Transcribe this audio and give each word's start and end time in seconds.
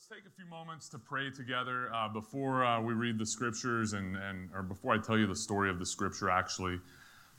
let's 0.00 0.08
take 0.08 0.32
a 0.32 0.34
few 0.34 0.48
moments 0.48 0.88
to 0.88 0.98
pray 0.98 1.28
together 1.30 1.92
uh, 1.92 2.08
before 2.08 2.64
uh, 2.64 2.80
we 2.80 2.94
read 2.94 3.18
the 3.18 3.26
scriptures 3.26 3.92
and, 3.92 4.16
and 4.16 4.48
or 4.54 4.62
before 4.62 4.94
I 4.94 4.98
tell 4.98 5.18
you 5.18 5.26
the 5.26 5.36
story 5.36 5.68
of 5.68 5.78
the 5.78 5.84
scripture. 5.84 6.30
Actually, 6.30 6.80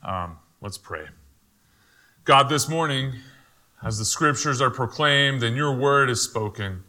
um, 0.04 0.36
let's 0.60 0.78
pray. 0.78 1.06
God, 2.24 2.48
this 2.48 2.68
morning, 2.68 3.14
as 3.82 3.98
the 3.98 4.04
scriptures 4.04 4.60
are 4.60 4.70
proclaimed 4.70 5.42
and 5.42 5.56
your 5.56 5.74
word 5.74 6.08
is 6.08 6.22
spoken, 6.22 6.84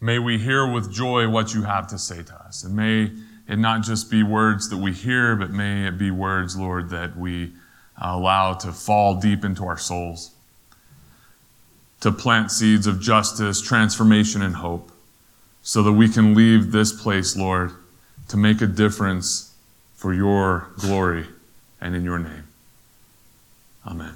may 0.00 0.20
we 0.20 0.38
hear 0.38 0.70
with 0.70 0.92
joy 0.92 1.28
what 1.28 1.52
you 1.52 1.62
have 1.62 1.88
to 1.88 1.98
say 1.98 2.22
to 2.22 2.34
us, 2.34 2.62
and 2.62 2.76
may 2.76 3.10
it 3.48 3.58
not 3.58 3.82
just 3.82 4.12
be 4.12 4.22
words 4.22 4.68
that 4.68 4.76
we 4.76 4.92
hear, 4.92 5.34
but 5.34 5.50
may 5.50 5.88
it 5.88 5.98
be 5.98 6.12
words, 6.12 6.56
Lord, 6.56 6.90
that 6.90 7.16
we 7.16 7.54
allow 8.00 8.52
to 8.54 8.70
fall 8.70 9.16
deep 9.16 9.44
into 9.44 9.64
our 9.64 9.78
souls 9.78 10.36
to 12.02 12.12
plant 12.12 12.52
seeds 12.52 12.86
of 12.86 13.00
justice, 13.00 13.60
transformation, 13.60 14.42
and 14.42 14.54
hope 14.54 14.92
so 15.68 15.82
that 15.82 15.92
we 15.92 16.08
can 16.08 16.34
leave 16.34 16.72
this 16.72 16.92
place, 16.92 17.36
Lord, 17.36 17.72
to 18.28 18.38
make 18.38 18.62
a 18.62 18.66
difference 18.66 19.54
for 19.96 20.14
your 20.14 20.68
glory 20.78 21.26
and 21.78 21.94
in 21.94 22.04
your 22.04 22.18
name. 22.18 22.44
Amen. 23.86 24.14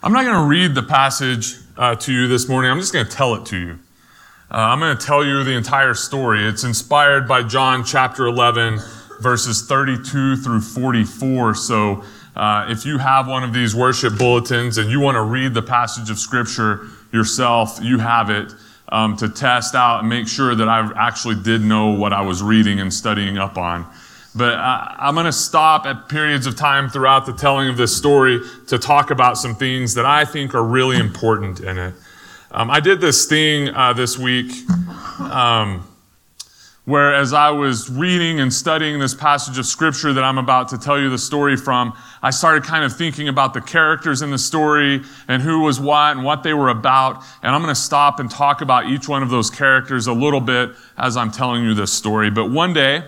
I'm 0.00 0.12
not 0.12 0.22
going 0.22 0.40
to 0.40 0.46
read 0.46 0.76
the 0.76 0.84
passage 0.84 1.56
uh, 1.76 1.96
to 1.96 2.12
you 2.12 2.28
this 2.28 2.48
morning. 2.48 2.70
I'm 2.70 2.78
just 2.78 2.92
going 2.92 3.06
to 3.06 3.10
tell 3.10 3.34
it 3.34 3.46
to 3.46 3.58
you. 3.58 3.78
Uh, 4.52 4.58
I'm 4.58 4.78
going 4.78 4.96
to 4.96 5.04
tell 5.04 5.24
you 5.26 5.42
the 5.42 5.56
entire 5.56 5.94
story. 5.94 6.46
It's 6.46 6.62
inspired 6.62 7.26
by 7.26 7.42
John 7.42 7.82
chapter 7.82 8.26
11, 8.26 8.78
verses 9.20 9.66
32 9.66 10.36
through 10.36 10.60
44. 10.60 11.56
So 11.56 12.04
uh, 12.36 12.66
if 12.68 12.86
you 12.86 12.98
have 12.98 13.26
one 13.26 13.42
of 13.42 13.52
these 13.52 13.74
worship 13.74 14.16
bulletins 14.16 14.78
and 14.78 14.92
you 14.92 15.00
want 15.00 15.16
to 15.16 15.22
read 15.22 15.54
the 15.54 15.62
passage 15.62 16.08
of 16.08 16.20
Scripture 16.20 16.86
yourself, 17.10 17.80
you 17.82 17.98
have 17.98 18.30
it 18.30 18.52
um, 18.90 19.16
to 19.16 19.28
test 19.28 19.74
out 19.74 20.00
and 20.00 20.08
make 20.08 20.28
sure 20.28 20.54
that 20.54 20.68
I 20.68 20.90
actually 20.96 21.36
did 21.36 21.62
know 21.62 21.90
what 21.90 22.12
I 22.12 22.22
was 22.22 22.42
reading 22.42 22.80
and 22.80 22.92
studying 22.92 23.38
up 23.38 23.58
on. 23.58 23.86
But 24.34 24.54
I, 24.54 24.96
I'm 24.98 25.14
going 25.14 25.26
to 25.26 25.32
stop 25.32 25.86
at 25.86 26.08
periods 26.08 26.46
of 26.46 26.56
time 26.56 26.88
throughout 26.88 27.26
the 27.26 27.32
telling 27.32 27.68
of 27.68 27.76
this 27.76 27.96
story 27.96 28.40
to 28.68 28.78
talk 28.78 29.10
about 29.10 29.38
some 29.38 29.54
things 29.54 29.94
that 29.94 30.06
I 30.06 30.24
think 30.24 30.54
are 30.54 30.62
really 30.62 30.98
important 30.98 31.60
in 31.60 31.78
it. 31.78 31.94
Um, 32.50 32.70
I 32.70 32.80
did 32.80 33.00
this 33.00 33.26
thing 33.26 33.70
uh, 33.70 33.92
this 33.94 34.18
week. 34.18 34.52
Um, 35.18 35.87
where 36.88 37.14
as 37.14 37.34
I 37.34 37.50
was 37.50 37.90
reading 37.90 38.40
and 38.40 38.50
studying 38.50 38.98
this 38.98 39.12
passage 39.12 39.58
of 39.58 39.66
scripture 39.66 40.14
that 40.14 40.24
I'm 40.24 40.38
about 40.38 40.68
to 40.68 40.78
tell 40.78 40.98
you 40.98 41.10
the 41.10 41.18
story 41.18 41.54
from, 41.54 41.92
I 42.22 42.30
started 42.30 42.64
kind 42.64 42.82
of 42.82 42.96
thinking 42.96 43.28
about 43.28 43.52
the 43.52 43.60
characters 43.60 44.22
in 44.22 44.30
the 44.30 44.38
story 44.38 45.02
and 45.28 45.42
who 45.42 45.60
was 45.60 45.78
what 45.78 46.16
and 46.16 46.24
what 46.24 46.42
they 46.44 46.54
were 46.54 46.70
about. 46.70 47.22
And 47.42 47.54
I'm 47.54 47.60
going 47.60 47.74
to 47.74 47.78
stop 47.78 48.20
and 48.20 48.30
talk 48.30 48.62
about 48.62 48.86
each 48.86 49.06
one 49.06 49.22
of 49.22 49.28
those 49.28 49.50
characters 49.50 50.06
a 50.06 50.14
little 50.14 50.40
bit 50.40 50.70
as 50.96 51.14
I'm 51.18 51.30
telling 51.30 51.62
you 51.62 51.74
this 51.74 51.92
story. 51.92 52.30
But 52.30 52.50
one 52.50 52.72
day, 52.72 53.04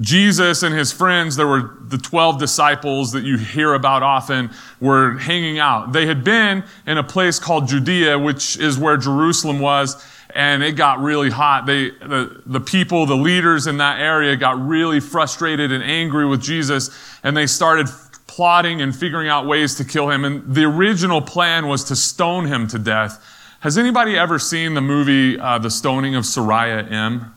Jesus 0.00 0.64
and 0.64 0.74
his 0.74 0.90
friends, 0.90 1.36
there 1.36 1.46
were 1.46 1.78
the 1.82 1.98
12 1.98 2.40
disciples 2.40 3.12
that 3.12 3.22
you 3.22 3.38
hear 3.38 3.74
about 3.74 4.02
often, 4.02 4.50
were 4.80 5.18
hanging 5.18 5.60
out. 5.60 5.92
They 5.92 6.06
had 6.06 6.24
been 6.24 6.64
in 6.84 6.98
a 6.98 7.04
place 7.04 7.38
called 7.38 7.68
Judea, 7.68 8.18
which 8.18 8.56
is 8.56 8.76
where 8.76 8.96
Jerusalem 8.96 9.60
was, 9.60 10.04
and 10.34 10.64
it 10.64 10.72
got 10.72 10.98
really 10.98 11.30
hot. 11.30 11.64
They, 11.64 11.90
the, 11.90 12.42
the 12.44 12.60
people, 12.60 13.06
the 13.06 13.16
leaders 13.16 13.68
in 13.68 13.76
that 13.78 14.00
area 14.00 14.36
got 14.36 14.60
really 14.60 14.98
frustrated 14.98 15.70
and 15.70 15.82
angry 15.82 16.26
with 16.26 16.42
Jesus, 16.42 16.90
and 17.22 17.36
they 17.36 17.46
started 17.46 17.86
plotting 18.26 18.82
and 18.82 18.94
figuring 18.94 19.28
out 19.28 19.46
ways 19.46 19.76
to 19.76 19.84
kill 19.84 20.10
him. 20.10 20.24
And 20.24 20.54
the 20.54 20.64
original 20.64 21.22
plan 21.22 21.68
was 21.68 21.84
to 21.84 21.96
stone 21.96 22.46
him 22.46 22.66
to 22.68 22.80
death. 22.80 23.24
Has 23.60 23.78
anybody 23.78 24.18
ever 24.18 24.40
seen 24.40 24.74
the 24.74 24.80
movie 24.80 25.38
uh, 25.38 25.58
The 25.58 25.70
Stoning 25.70 26.16
of 26.16 26.24
Soraya 26.24 26.90
M? 26.90 27.32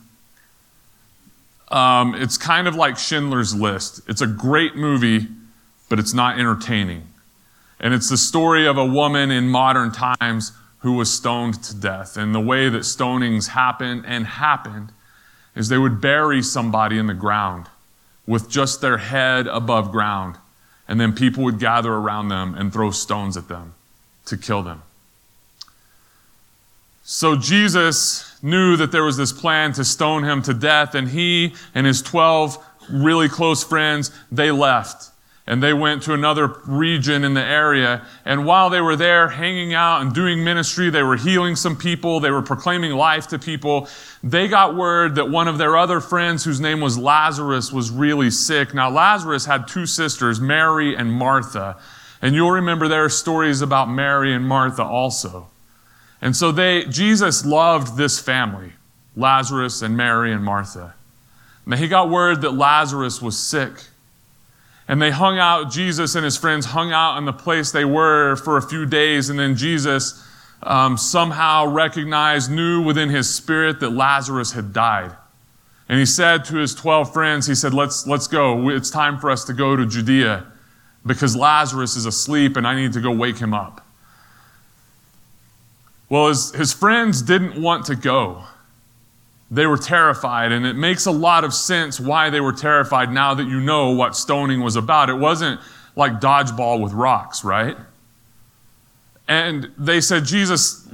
Um, 1.68 2.14
it's 2.16 2.36
kind 2.36 2.66
of 2.66 2.74
like 2.74 2.98
Schindler's 2.98 3.54
List. 3.54 4.00
It's 4.08 4.22
a 4.22 4.26
great 4.26 4.74
movie, 4.74 5.28
but 5.88 6.00
it's 6.00 6.14
not 6.14 6.38
entertaining. 6.38 7.06
And 7.78 7.94
it's 7.94 8.10
the 8.10 8.16
story 8.16 8.66
of 8.66 8.76
a 8.76 8.84
woman 8.84 9.30
in 9.30 9.48
modern 9.48 9.92
times 9.92 10.52
who 10.80 10.92
was 10.92 11.12
stoned 11.12 11.62
to 11.64 11.74
death. 11.74 12.16
And 12.16 12.34
the 12.34 12.40
way 12.40 12.68
that 12.68 12.80
stonings 12.80 13.48
happened 13.48 14.04
and 14.06 14.26
happened 14.26 14.92
is 15.54 15.68
they 15.68 15.78
would 15.78 16.00
bury 16.00 16.42
somebody 16.42 16.98
in 16.98 17.06
the 17.06 17.14
ground 17.14 17.66
with 18.26 18.48
just 18.48 18.80
their 18.80 18.98
head 18.98 19.46
above 19.46 19.90
ground. 19.90 20.36
And 20.86 21.00
then 21.00 21.12
people 21.12 21.44
would 21.44 21.58
gather 21.58 21.92
around 21.92 22.28
them 22.28 22.54
and 22.54 22.72
throw 22.72 22.90
stones 22.90 23.36
at 23.36 23.48
them 23.48 23.74
to 24.26 24.36
kill 24.36 24.62
them. 24.62 24.82
So 27.02 27.36
Jesus 27.36 28.36
knew 28.42 28.76
that 28.76 28.92
there 28.92 29.02
was 29.02 29.16
this 29.16 29.32
plan 29.32 29.72
to 29.72 29.84
stone 29.84 30.24
him 30.24 30.42
to 30.42 30.52
death, 30.52 30.94
and 30.94 31.08
he 31.08 31.54
and 31.74 31.86
his 31.86 32.02
12 32.02 32.62
really 32.90 33.28
close 33.28 33.64
friends, 33.64 34.10
they 34.30 34.50
left 34.50 35.07
and 35.48 35.62
they 35.62 35.72
went 35.72 36.02
to 36.02 36.12
another 36.12 36.46
region 36.66 37.24
in 37.24 37.32
the 37.32 37.42
area. 37.42 38.06
And 38.26 38.44
while 38.44 38.68
they 38.68 38.82
were 38.82 38.96
there 38.96 39.30
hanging 39.30 39.72
out 39.72 40.02
and 40.02 40.12
doing 40.12 40.44
ministry, 40.44 40.90
they 40.90 41.02
were 41.02 41.16
healing 41.16 41.56
some 41.56 41.74
people, 41.74 42.20
they 42.20 42.30
were 42.30 42.42
proclaiming 42.42 42.92
life 42.92 43.28
to 43.28 43.38
people. 43.38 43.88
They 44.22 44.46
got 44.46 44.76
word 44.76 45.14
that 45.14 45.30
one 45.30 45.48
of 45.48 45.56
their 45.56 45.74
other 45.74 46.00
friends, 46.00 46.44
whose 46.44 46.60
name 46.60 46.82
was 46.82 46.98
Lazarus, 46.98 47.72
was 47.72 47.90
really 47.90 48.30
sick. 48.30 48.74
Now, 48.74 48.90
Lazarus 48.90 49.46
had 49.46 49.66
two 49.66 49.86
sisters, 49.86 50.38
Mary 50.38 50.94
and 50.94 51.10
Martha. 51.10 51.78
And 52.20 52.34
you'll 52.34 52.50
remember 52.50 52.86
there 52.86 53.06
are 53.06 53.08
stories 53.08 53.62
about 53.62 53.88
Mary 53.88 54.34
and 54.34 54.46
Martha 54.46 54.84
also. 54.84 55.48
And 56.20 56.36
so 56.36 56.52
they, 56.52 56.84
Jesus 56.84 57.46
loved 57.46 57.96
this 57.96 58.20
family, 58.20 58.72
Lazarus 59.16 59.80
and 59.80 59.96
Mary 59.96 60.30
and 60.30 60.44
Martha. 60.44 60.94
And 61.64 61.76
he 61.76 61.88
got 61.88 62.10
word 62.10 62.42
that 62.42 62.52
Lazarus 62.52 63.22
was 63.22 63.38
sick. 63.38 63.72
And 64.88 65.02
they 65.02 65.10
hung 65.10 65.38
out, 65.38 65.70
Jesus 65.70 66.14
and 66.14 66.24
his 66.24 66.38
friends 66.38 66.66
hung 66.66 66.92
out 66.92 67.18
in 67.18 67.26
the 67.26 67.32
place 67.32 67.70
they 67.70 67.84
were 67.84 68.36
for 68.36 68.56
a 68.56 68.62
few 68.62 68.86
days. 68.86 69.28
And 69.28 69.38
then 69.38 69.54
Jesus 69.54 70.24
um, 70.62 70.96
somehow 70.96 71.66
recognized, 71.66 72.50
knew 72.50 72.82
within 72.82 73.10
his 73.10 73.32
spirit 73.32 73.80
that 73.80 73.90
Lazarus 73.90 74.52
had 74.52 74.72
died. 74.72 75.12
And 75.90 75.98
he 75.98 76.06
said 76.06 76.44
to 76.46 76.56
his 76.56 76.74
12 76.74 77.12
friends, 77.12 77.46
he 77.46 77.54
said, 77.54 77.74
let's, 77.74 78.06
let's 78.06 78.26
go. 78.26 78.70
It's 78.70 78.90
time 78.90 79.18
for 79.18 79.30
us 79.30 79.44
to 79.44 79.52
go 79.52 79.76
to 79.76 79.86
Judea 79.86 80.46
because 81.04 81.36
Lazarus 81.36 81.96
is 81.96 82.06
asleep 82.06 82.56
and 82.56 82.66
I 82.66 82.74
need 82.74 82.94
to 82.94 83.00
go 83.00 83.10
wake 83.10 83.38
him 83.38 83.52
up. 83.52 83.84
Well, 86.08 86.28
his, 86.28 86.52
his 86.52 86.72
friends 86.72 87.20
didn't 87.20 87.60
want 87.60 87.86
to 87.86 87.96
go. 87.96 88.44
They 89.50 89.66
were 89.66 89.78
terrified, 89.78 90.52
and 90.52 90.66
it 90.66 90.76
makes 90.76 91.06
a 91.06 91.10
lot 91.10 91.42
of 91.42 91.54
sense 91.54 91.98
why 91.98 92.28
they 92.28 92.40
were 92.40 92.52
terrified 92.52 93.10
now 93.10 93.34
that 93.34 93.44
you 93.44 93.60
know 93.60 93.90
what 93.90 94.14
stoning 94.14 94.60
was 94.60 94.76
about. 94.76 95.08
It 95.08 95.14
wasn't 95.14 95.60
like 95.96 96.20
dodgeball 96.20 96.82
with 96.82 96.92
rocks, 96.92 97.44
right? 97.44 97.76
And 99.26 99.70
they 99.78 100.00
said, 100.00 100.24
Jesus, 100.24 100.88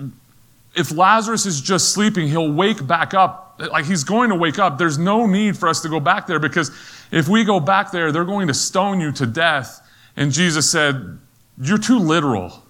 if 0.77 0.93
Lazarus 0.93 1.47
is 1.47 1.61
just 1.61 1.93
sleeping, 1.93 2.29
he'll 2.29 2.53
wake 2.53 2.85
back 2.87 3.15
up. 3.15 3.57
Like 3.59 3.85
he's 3.85 4.03
going 4.03 4.31
to 4.31 4.37
wake 4.37 4.59
up. 4.59 4.79
There's 4.79 4.99
no 4.99 5.27
need 5.27 5.57
for 5.57 5.69
us 5.69 5.81
to 5.83 5.89
go 5.89 6.01
back 6.01 6.27
there 6.27 6.41
because 6.41 6.71
if 7.13 7.29
we 7.29 7.45
go 7.45 7.61
back 7.61 7.93
there, 7.93 8.11
they're 8.11 8.25
going 8.25 8.49
to 8.49 8.55
stone 8.55 9.01
you 9.01 9.13
to 9.13 9.27
death. 9.27 9.81
And 10.17 10.33
Jesus 10.33 10.69
said, 10.71 11.19
You're 11.61 11.79
too 11.79 11.99
literal. 11.99 12.63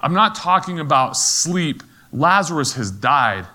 I'm 0.00 0.14
not 0.14 0.34
talking 0.34 0.80
about 0.80 1.16
sleep. 1.16 1.82
Lazarus 2.12 2.74
has 2.74 2.90
died. 2.90 3.46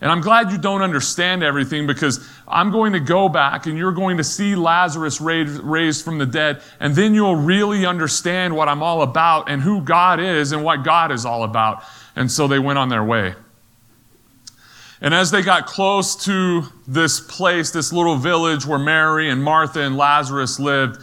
And 0.00 0.12
I'm 0.12 0.20
glad 0.20 0.52
you 0.52 0.58
don't 0.58 0.82
understand 0.82 1.42
everything 1.42 1.86
because 1.86 2.24
I'm 2.46 2.70
going 2.70 2.92
to 2.92 3.00
go 3.00 3.28
back 3.28 3.66
and 3.66 3.76
you're 3.76 3.92
going 3.92 4.18
to 4.18 4.24
see 4.24 4.54
Lazarus 4.54 5.20
raised 5.20 6.04
from 6.04 6.18
the 6.18 6.26
dead, 6.26 6.62
and 6.78 6.94
then 6.94 7.14
you'll 7.14 7.34
really 7.34 7.84
understand 7.84 8.54
what 8.54 8.68
I'm 8.68 8.82
all 8.82 9.02
about 9.02 9.50
and 9.50 9.60
who 9.60 9.80
God 9.80 10.20
is 10.20 10.52
and 10.52 10.62
what 10.62 10.84
God 10.84 11.10
is 11.10 11.26
all 11.26 11.42
about. 11.42 11.82
And 12.14 12.30
so 12.30 12.46
they 12.46 12.60
went 12.60 12.78
on 12.78 12.88
their 12.88 13.02
way. 13.02 13.34
And 15.00 15.14
as 15.14 15.30
they 15.30 15.42
got 15.42 15.66
close 15.66 16.24
to 16.24 16.64
this 16.86 17.20
place, 17.20 17.70
this 17.70 17.92
little 17.92 18.16
village 18.16 18.66
where 18.66 18.78
Mary 18.78 19.30
and 19.30 19.42
Martha 19.42 19.80
and 19.80 19.96
Lazarus 19.96 20.58
lived, 20.60 21.00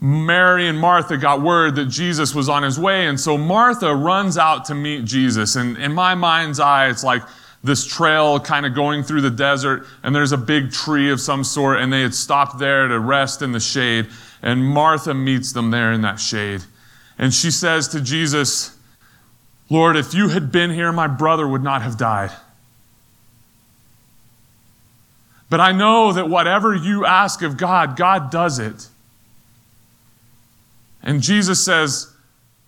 Mary 0.00 0.68
and 0.68 0.78
Martha 0.78 1.16
got 1.16 1.42
word 1.42 1.74
that 1.74 1.86
Jesus 1.86 2.34
was 2.34 2.48
on 2.48 2.62
his 2.62 2.78
way. 2.78 3.06
And 3.06 3.18
so 3.18 3.36
Martha 3.36 3.94
runs 3.94 4.38
out 4.38 4.64
to 4.66 4.74
meet 4.74 5.04
Jesus. 5.04 5.56
And 5.56 5.76
in 5.76 5.92
my 5.92 6.14
mind's 6.14 6.60
eye, 6.60 6.88
it's 6.88 7.02
like, 7.02 7.22
this 7.68 7.86
trail 7.86 8.40
kind 8.40 8.66
of 8.66 8.74
going 8.74 9.04
through 9.04 9.20
the 9.20 9.30
desert, 9.30 9.86
and 10.02 10.12
there's 10.12 10.32
a 10.32 10.36
big 10.36 10.72
tree 10.72 11.12
of 11.12 11.20
some 11.20 11.44
sort, 11.44 11.78
and 11.78 11.92
they 11.92 12.02
had 12.02 12.14
stopped 12.14 12.58
there 12.58 12.88
to 12.88 12.98
rest 12.98 13.42
in 13.42 13.52
the 13.52 13.60
shade. 13.60 14.08
And 14.42 14.64
Martha 14.64 15.14
meets 15.14 15.52
them 15.52 15.70
there 15.70 15.92
in 15.92 16.00
that 16.02 16.18
shade. 16.18 16.62
And 17.16 17.32
she 17.32 17.52
says 17.52 17.86
to 17.88 18.00
Jesus, 18.00 18.76
Lord, 19.70 19.96
if 19.96 20.14
you 20.14 20.28
had 20.28 20.50
been 20.50 20.70
here, 20.70 20.90
my 20.90 21.06
brother 21.06 21.46
would 21.46 21.62
not 21.62 21.82
have 21.82 21.96
died. 21.96 22.32
But 25.50 25.60
I 25.60 25.72
know 25.72 26.12
that 26.12 26.28
whatever 26.28 26.74
you 26.74 27.06
ask 27.06 27.42
of 27.42 27.56
God, 27.56 27.96
God 27.96 28.30
does 28.30 28.58
it. 28.58 28.88
And 31.02 31.22
Jesus 31.22 31.64
says, 31.64 32.12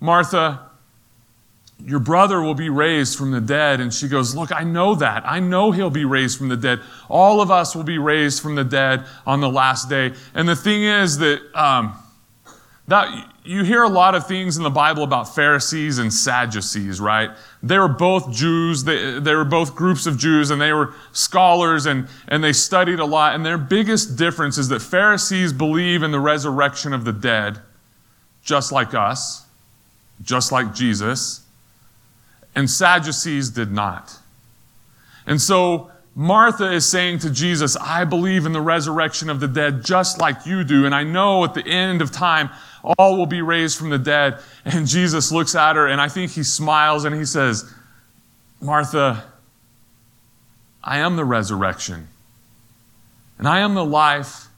Martha, 0.01 0.70
Your 1.85 2.01
brother 2.01 2.41
will 2.43 2.55
be 2.55 2.69
raised 2.69 3.17
from 3.17 3.31
the 3.31 3.41
dead. 3.41 3.81
And 3.81 3.93
she 3.93 4.09
goes, 4.09 4.35
Look, 4.35 4.53
I 4.53 4.65
know 4.65 4.95
that. 4.97 5.23
I 5.27 5.41
know 5.41 5.71
he'll 5.71 5.91
be 5.91 6.05
raised 6.05 6.39
from 6.39 6.49
the 6.49 6.57
dead. 6.57 6.81
All 7.09 7.41
of 7.41 7.51
us 7.51 7.75
will 7.75 7.85
be 7.85 7.99
raised 7.99 8.43
from 8.43 8.55
the 8.55 8.65
dead 8.65 9.05
on 9.27 9.41
the 9.41 9.51
last 9.51 9.89
day. 9.89 10.13
And 10.35 10.49
the 10.49 10.57
thing 10.57 10.85
is 10.85 11.19
that, 11.19 11.41
um, 11.55 11.97
that 12.89 13.29
you 13.45 13.65
hear 13.65 13.83
a 13.83 13.89
lot 13.89 14.15
of 14.15 14.27
things 14.27 14.57
in 14.57 14.63
the 14.63 14.71
Bible 14.71 15.03
about 15.03 15.35
Pharisees 15.35 15.99
and 15.99 16.13
Sadducees, 16.13 17.01
right? 17.01 17.31
They 17.63 17.79
were 17.79 17.89
both 17.89 18.33
Jews. 18.33 18.85
They, 18.85 19.19
they 19.21 19.35
were 19.35 19.45
both 19.45 19.75
groups 19.75 20.07
of 20.07 20.19
Jews 20.19 20.51
and 20.51 20.61
they 20.61 20.73
were 20.73 20.95
scholars 21.13 21.87
and, 21.87 22.09
and 22.29 22.43
they 22.43 22.53
studied 22.53 22.99
a 22.99 23.05
lot. 23.05 23.35
And 23.35 23.45
their 23.45 23.59
biggest 23.59 24.17
difference 24.17 24.59
is 24.59 24.69
that 24.69 24.81
Pharisees 24.81 25.53
believe 25.53 26.03
in 26.03 26.11
the 26.11 26.21
resurrection 26.21 26.93
of 26.93 27.05
the 27.05 27.13
dead, 27.13 27.61
just 28.43 28.73
like 28.73 28.95
us, 28.95 29.47
just 30.23 30.53
like 30.53 30.75
Jesus 30.75 31.43
and 32.55 32.69
Sadducees 32.69 33.51
did 33.51 33.71
not. 33.71 34.19
And 35.27 35.41
so 35.41 35.91
Martha 36.15 36.73
is 36.73 36.87
saying 36.87 37.21
to 37.21 37.31
Jesus, 37.31 37.77
I 37.77 38.05
believe 38.05 38.47
in 38.47 38.53
the 38.53 38.61
resurrection 38.61 39.31
of 39.31 39.41
the 39.41 39.49
dead 39.49 39.85
just 39.85 40.19
like 40.19 40.45
you 40.47 40.65
do. 40.65 40.85
And 40.85 40.95
I 40.95 41.05
know 41.05 41.45
at 41.45 41.55
the 41.55 41.67
end 41.67 42.03
of 42.03 42.11
time, 42.11 42.51
all 42.99 43.17
will 43.17 43.27
be 43.27 43.43
raised 43.43 43.79
from 43.79 43.91
the 43.91 43.99
dead. 43.99 44.41
And 44.65 44.87
Jesus 44.87 45.31
looks 45.31 45.55
at 45.55 45.77
her 45.77 45.87
and 45.87 46.01
I 46.01 46.09
think 46.09 46.33
he 46.33 46.43
smiles 46.43 47.05
and 47.05 47.15
he 47.15 47.25
says, 47.25 47.73
Martha, 48.61 49.25
I 50.83 50.99
am 50.99 51.17
the 51.17 51.25
resurrection. 51.25 52.09
And 53.39 53.49
I 53.49 53.61
am 53.61 53.75
the 53.75 53.85
life. 53.85 54.49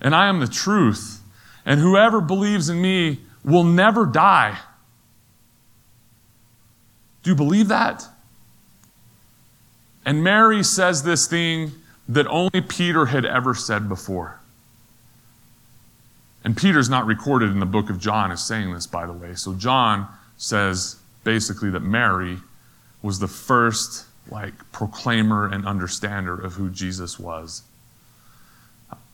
And 0.00 0.14
I 0.14 0.28
am 0.28 0.40
the 0.40 0.46
truth. 0.46 1.20
And 1.64 1.80
whoever 1.80 2.20
believes 2.20 2.68
in 2.68 2.80
me 2.80 3.20
will 3.44 3.64
never 3.64 4.06
die. 4.06 4.58
Do 7.26 7.30
you 7.30 7.34
believe 7.34 7.66
that? 7.66 8.06
And 10.04 10.22
Mary 10.22 10.62
says 10.62 11.02
this 11.02 11.26
thing 11.26 11.72
that 12.08 12.24
only 12.28 12.60
Peter 12.60 13.06
had 13.06 13.24
ever 13.24 13.52
said 13.52 13.88
before. 13.88 14.38
And 16.44 16.56
Peter's 16.56 16.88
not 16.88 17.04
recorded 17.04 17.50
in 17.50 17.58
the 17.58 17.66
book 17.66 17.90
of 17.90 17.98
John 17.98 18.30
as 18.30 18.46
saying 18.46 18.72
this, 18.72 18.86
by 18.86 19.06
the 19.06 19.12
way. 19.12 19.34
So 19.34 19.54
John 19.54 20.06
says 20.36 21.00
basically 21.24 21.68
that 21.70 21.80
Mary 21.80 22.38
was 23.02 23.18
the 23.18 23.26
first 23.26 24.06
like 24.30 24.54
proclaimer 24.70 25.48
and 25.52 25.66
understander 25.66 26.40
of 26.40 26.52
who 26.52 26.70
Jesus 26.70 27.18
was. 27.18 27.64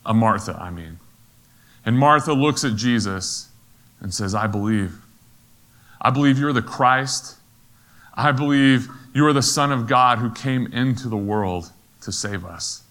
A 0.04 0.12
Martha, 0.12 0.54
I 0.60 0.68
mean. 0.68 0.98
And 1.86 1.98
Martha 1.98 2.34
looks 2.34 2.62
at 2.62 2.76
Jesus 2.76 3.48
and 4.00 4.12
says, 4.12 4.34
I 4.34 4.48
believe. 4.48 4.98
I 5.98 6.10
believe 6.10 6.38
you're 6.38 6.52
the 6.52 6.60
Christ. 6.60 7.36
I 8.14 8.32
believe 8.32 8.88
you 9.14 9.26
are 9.26 9.32
the 9.32 9.42
Son 9.42 9.72
of 9.72 9.86
God 9.86 10.18
who 10.18 10.30
came 10.30 10.66
into 10.72 11.08
the 11.08 11.16
world 11.16 11.70
to 12.02 12.12
save 12.12 12.44
us. 12.44 12.82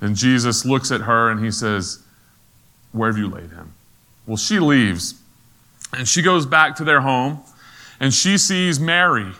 Then 0.00 0.14
Jesus 0.14 0.64
looks 0.64 0.90
at 0.90 1.02
her 1.02 1.30
and 1.30 1.44
he 1.44 1.50
says, 1.50 2.00
Where 2.92 3.10
have 3.10 3.18
you 3.18 3.28
laid 3.28 3.50
him? 3.50 3.74
Well, 4.26 4.36
she 4.36 4.58
leaves 4.58 5.14
and 5.92 6.08
she 6.08 6.22
goes 6.22 6.46
back 6.46 6.76
to 6.76 6.84
their 6.84 7.00
home 7.00 7.40
and 8.00 8.12
she 8.12 8.38
sees 8.38 8.80
Mary. 8.80 9.32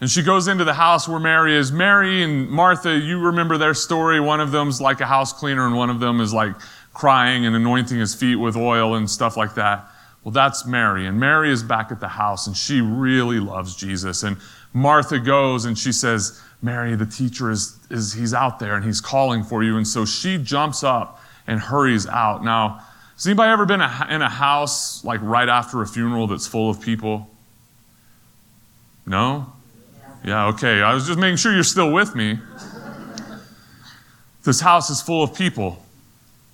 And 0.00 0.08
she 0.10 0.22
goes 0.22 0.48
into 0.48 0.64
the 0.64 0.72
house 0.72 1.06
where 1.06 1.20
Mary 1.20 1.54
is. 1.54 1.70
Mary 1.70 2.22
and 2.22 2.48
Martha, 2.48 2.96
you 2.96 3.18
remember 3.18 3.58
their 3.58 3.74
story. 3.74 4.18
One 4.18 4.40
of 4.40 4.50
them's 4.50 4.80
like 4.80 5.02
a 5.02 5.06
house 5.06 5.34
cleaner, 5.34 5.66
and 5.66 5.76
one 5.76 5.90
of 5.90 6.00
them 6.00 6.22
is 6.22 6.32
like 6.32 6.54
crying 6.94 7.44
and 7.44 7.54
anointing 7.54 7.98
his 7.98 8.14
feet 8.14 8.36
with 8.36 8.56
oil 8.56 8.94
and 8.94 9.10
stuff 9.10 9.36
like 9.36 9.54
that. 9.56 9.84
Well, 10.24 10.32
that's 10.32 10.66
Mary. 10.66 11.06
And 11.06 11.18
Mary 11.18 11.50
is 11.50 11.62
back 11.62 11.90
at 11.90 12.00
the 12.00 12.08
house 12.08 12.46
and 12.46 12.56
she 12.56 12.80
really 12.80 13.40
loves 13.40 13.74
Jesus. 13.74 14.22
And 14.22 14.36
Martha 14.72 15.18
goes 15.18 15.64
and 15.64 15.78
she 15.78 15.92
says, 15.92 16.40
Mary, 16.62 16.94
the 16.94 17.06
teacher 17.06 17.50
is, 17.50 17.78
is 17.90 18.12
he's 18.12 18.34
out 18.34 18.58
there 18.58 18.74
and 18.74 18.84
he's 18.84 19.00
calling 19.00 19.42
for 19.42 19.62
you. 19.62 19.76
And 19.76 19.86
so 19.86 20.04
she 20.04 20.36
jumps 20.36 20.84
up 20.84 21.22
and 21.46 21.58
hurries 21.58 22.06
out. 22.06 22.44
Now, 22.44 22.84
has 23.16 23.26
anybody 23.26 23.50
ever 23.50 23.66
been 23.66 23.80
in 23.80 24.22
a 24.22 24.28
house 24.28 25.04
like 25.04 25.20
right 25.22 25.48
after 25.48 25.82
a 25.82 25.86
funeral 25.86 26.26
that's 26.26 26.46
full 26.46 26.70
of 26.70 26.80
people? 26.80 27.28
No? 29.06 29.52
Yeah, 30.24 30.48
okay. 30.48 30.82
I 30.82 30.94
was 30.94 31.06
just 31.06 31.18
making 31.18 31.36
sure 31.36 31.52
you're 31.52 31.62
still 31.62 31.92
with 31.92 32.14
me. 32.14 32.38
This 34.44 34.60
house 34.60 34.90
is 34.90 35.02
full 35.02 35.22
of 35.22 35.34
people. 35.34 35.84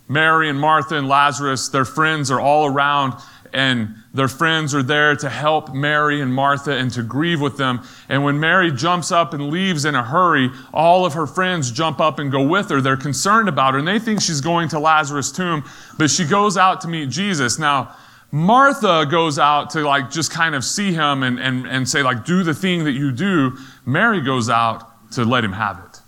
Mary 0.08 0.48
and 0.48 0.58
Martha 0.58 0.96
and 0.96 1.08
Lazarus, 1.08 1.68
their 1.68 1.84
friends 1.84 2.30
are 2.30 2.40
all 2.40 2.66
around 2.66 3.14
and 3.52 3.94
their 4.12 4.28
friends 4.28 4.74
are 4.74 4.82
there 4.82 5.14
to 5.16 5.28
help 5.28 5.74
Mary 5.74 6.20
and 6.20 6.32
Martha 6.32 6.72
and 6.72 6.90
to 6.92 7.02
grieve 7.02 7.40
with 7.40 7.56
them. 7.56 7.82
And 8.08 8.24
when 8.24 8.40
Mary 8.40 8.72
jumps 8.72 9.12
up 9.12 9.34
and 9.34 9.50
leaves 9.50 9.84
in 9.84 9.94
a 9.94 10.02
hurry, 10.02 10.50
all 10.72 11.04
of 11.04 11.14
her 11.14 11.26
friends 11.26 11.70
jump 11.70 12.00
up 12.00 12.18
and 12.18 12.30
go 12.30 12.42
with 12.42 12.70
her. 12.70 12.80
They're 12.80 12.96
concerned 12.96 13.48
about 13.48 13.74
her 13.74 13.78
and 13.78 13.88
they 13.88 13.98
think 13.98 14.20
she's 14.20 14.40
going 14.40 14.68
to 14.70 14.78
Lazarus' 14.78 15.32
tomb, 15.32 15.64
but 15.98 16.10
she 16.10 16.24
goes 16.24 16.56
out 16.56 16.80
to 16.82 16.88
meet 16.88 17.10
Jesus. 17.10 17.58
Now, 17.58 17.94
Martha 18.32 19.06
goes 19.10 19.38
out 19.38 19.70
to 19.70 19.80
like 19.80 20.10
just 20.10 20.30
kind 20.30 20.54
of 20.54 20.64
see 20.64 20.92
him 20.92 21.22
and, 21.22 21.38
and, 21.38 21.66
and 21.66 21.88
say, 21.88 22.02
like, 22.02 22.24
do 22.24 22.42
the 22.42 22.54
thing 22.54 22.84
that 22.84 22.92
you 22.92 23.12
do. 23.12 23.56
Mary 23.84 24.20
goes 24.20 24.50
out 24.50 25.10
to 25.12 25.24
let 25.24 25.44
him 25.44 25.52
have 25.52 25.78
it. 25.78 26.00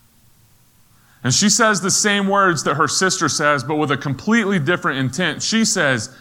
And 1.25 1.35
she 1.35 1.49
says 1.49 1.81
the 1.81 1.91
same 1.91 2.29
words 2.29 2.65
that 2.65 2.75
her 2.75 2.89
sister 2.89 3.29
says, 3.29 3.65
but 3.65 3.77
with 3.77 3.91
a 3.91 3.97
completely 3.97 4.59
different 4.59 4.99
intent. 4.99 5.43
She 5.43 5.65
says, 5.65 6.17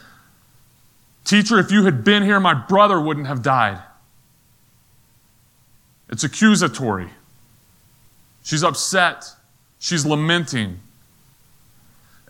Teacher, 1.28 1.60
if 1.60 1.74
you 1.74 1.84
had 1.84 2.06
been 2.06 2.24
here, 2.24 2.40
my 2.40 2.54
brother 2.54 3.02
wouldn't 3.02 3.28
have 3.28 3.44
died. 3.44 3.84
It's 6.08 6.24
accusatory. 6.24 7.10
She's 8.44 8.64
upset. 8.64 9.26
She's 9.78 10.06
lamenting. 10.06 10.80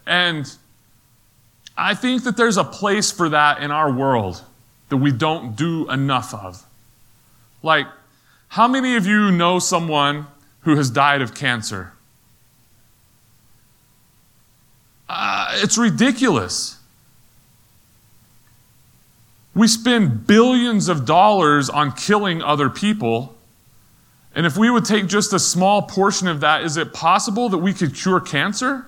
And 0.08 0.52
I 1.78 1.94
think 1.94 2.24
that 2.24 2.38
there's 2.38 2.58
a 2.58 2.64
place 2.64 3.12
for 3.12 3.30
that 3.30 3.62
in 3.62 3.70
our 3.70 3.92
world 3.92 4.42
that 4.90 4.98
we 4.98 5.12
don't 5.12 5.56
do 5.56 5.88
enough 5.92 6.34
of. 6.34 6.66
Like, 7.62 7.86
how 8.48 8.68
many 8.68 8.96
of 8.96 9.06
you 9.06 9.30
know 9.30 9.60
someone 9.60 10.26
who 10.62 10.76
has 10.76 10.90
died 10.90 11.22
of 11.22 11.36
cancer? 11.36 11.94
Uh, 15.08 15.52
it's 15.62 15.78
ridiculous. 15.78 16.76
We 19.57 19.68
spend 19.68 20.27
billions 20.27 20.88
of 20.88 21.04
dollars 21.06 21.68
on 21.68 21.94
killing 21.94 22.44
other 22.44 22.69
people. 22.69 23.36
And 24.36 24.45
if 24.45 24.56
we 24.56 24.69
would 24.69 24.86
take 24.86 25.07
just 25.07 25.33
a 25.33 25.39
small 25.39 25.81
portion 25.81 26.27
of 26.27 26.41
that, 26.41 26.62
is 26.62 26.77
it 26.77 26.93
possible 26.93 27.50
that 27.50 27.58
we 27.58 27.74
could 27.74 27.96
cure 27.96 28.20
cancer? 28.20 28.86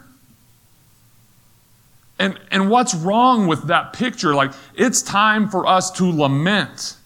And, 2.19 2.39
and 2.51 2.69
what's 2.69 2.93
wrong 2.93 3.47
with 3.47 3.63
that 3.63 3.93
picture? 3.93 4.35
Like, 4.35 4.51
it's 4.75 5.01
time 5.01 5.49
for 5.49 5.65
us 5.65 5.89
to 5.91 6.05
lament. 6.05 6.97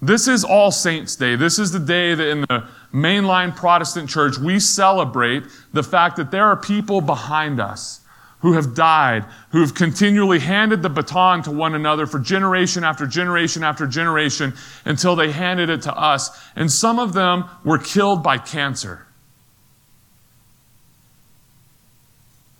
This 0.00 0.26
is 0.26 0.42
All 0.42 0.70
Saints' 0.70 1.16
Day. 1.16 1.36
This 1.36 1.58
is 1.58 1.70
the 1.70 1.78
day 1.78 2.14
that 2.14 2.28
in 2.28 2.40
the 2.42 2.66
mainline 2.94 3.54
Protestant 3.54 4.08
church 4.08 4.38
we 4.38 4.58
celebrate 4.58 5.42
the 5.74 5.82
fact 5.82 6.16
that 6.16 6.30
there 6.30 6.46
are 6.46 6.56
people 6.56 7.02
behind 7.02 7.60
us 7.60 8.00
who 8.44 8.52
have 8.52 8.74
died, 8.74 9.24
who 9.52 9.60
have 9.62 9.74
continually 9.74 10.38
handed 10.38 10.82
the 10.82 10.88
baton 10.90 11.42
to 11.42 11.50
one 11.50 11.74
another 11.74 12.04
for 12.04 12.18
generation 12.18 12.84
after 12.84 13.06
generation 13.06 13.64
after 13.64 13.86
generation 13.86 14.52
until 14.84 15.16
they 15.16 15.32
handed 15.32 15.70
it 15.70 15.80
to 15.80 15.96
us. 15.96 16.28
And 16.54 16.70
some 16.70 16.98
of 16.98 17.14
them 17.14 17.46
were 17.64 17.78
killed 17.78 18.22
by 18.22 18.36
cancer. 18.36 19.06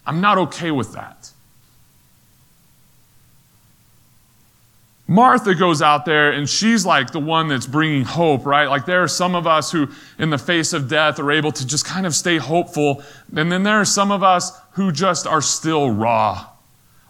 I'm 0.07 0.23
not 0.23 0.38
okay 0.38 0.71
with 0.71 0.95
that. 0.95 1.31
Martha 5.07 5.55
goes 5.55 5.83
out 5.83 6.07
there 6.07 6.31
and 6.31 6.49
she's 6.49 6.87
like 6.87 7.11
the 7.11 7.21
one 7.21 7.49
that's 7.49 7.67
bringing 7.67 8.05
hope, 8.05 8.47
right? 8.47 8.69
Like 8.69 8.87
there 8.87 9.03
are 9.03 9.09
some 9.09 9.35
of 9.35 9.47
us 9.47 9.71
who, 9.71 9.89
in 10.19 10.31
the 10.31 10.39
face 10.39 10.73
of 10.73 10.89
death, 10.89 11.19
are 11.19 11.31
able 11.31 11.53
to 11.53 11.67
just 11.67 11.85
kind 11.85 12.07
of 12.07 12.15
stay 12.15 12.39
hopeful. 12.39 13.03
And 13.37 13.53
then 13.53 13.65
there 13.65 13.81
are 13.81 13.85
some 13.85 14.11
of 14.11 14.23
us 14.23 14.59
who 14.73 14.93
just 14.93 15.27
are 15.27 15.43
still 15.43 15.91
raw. 15.91 16.47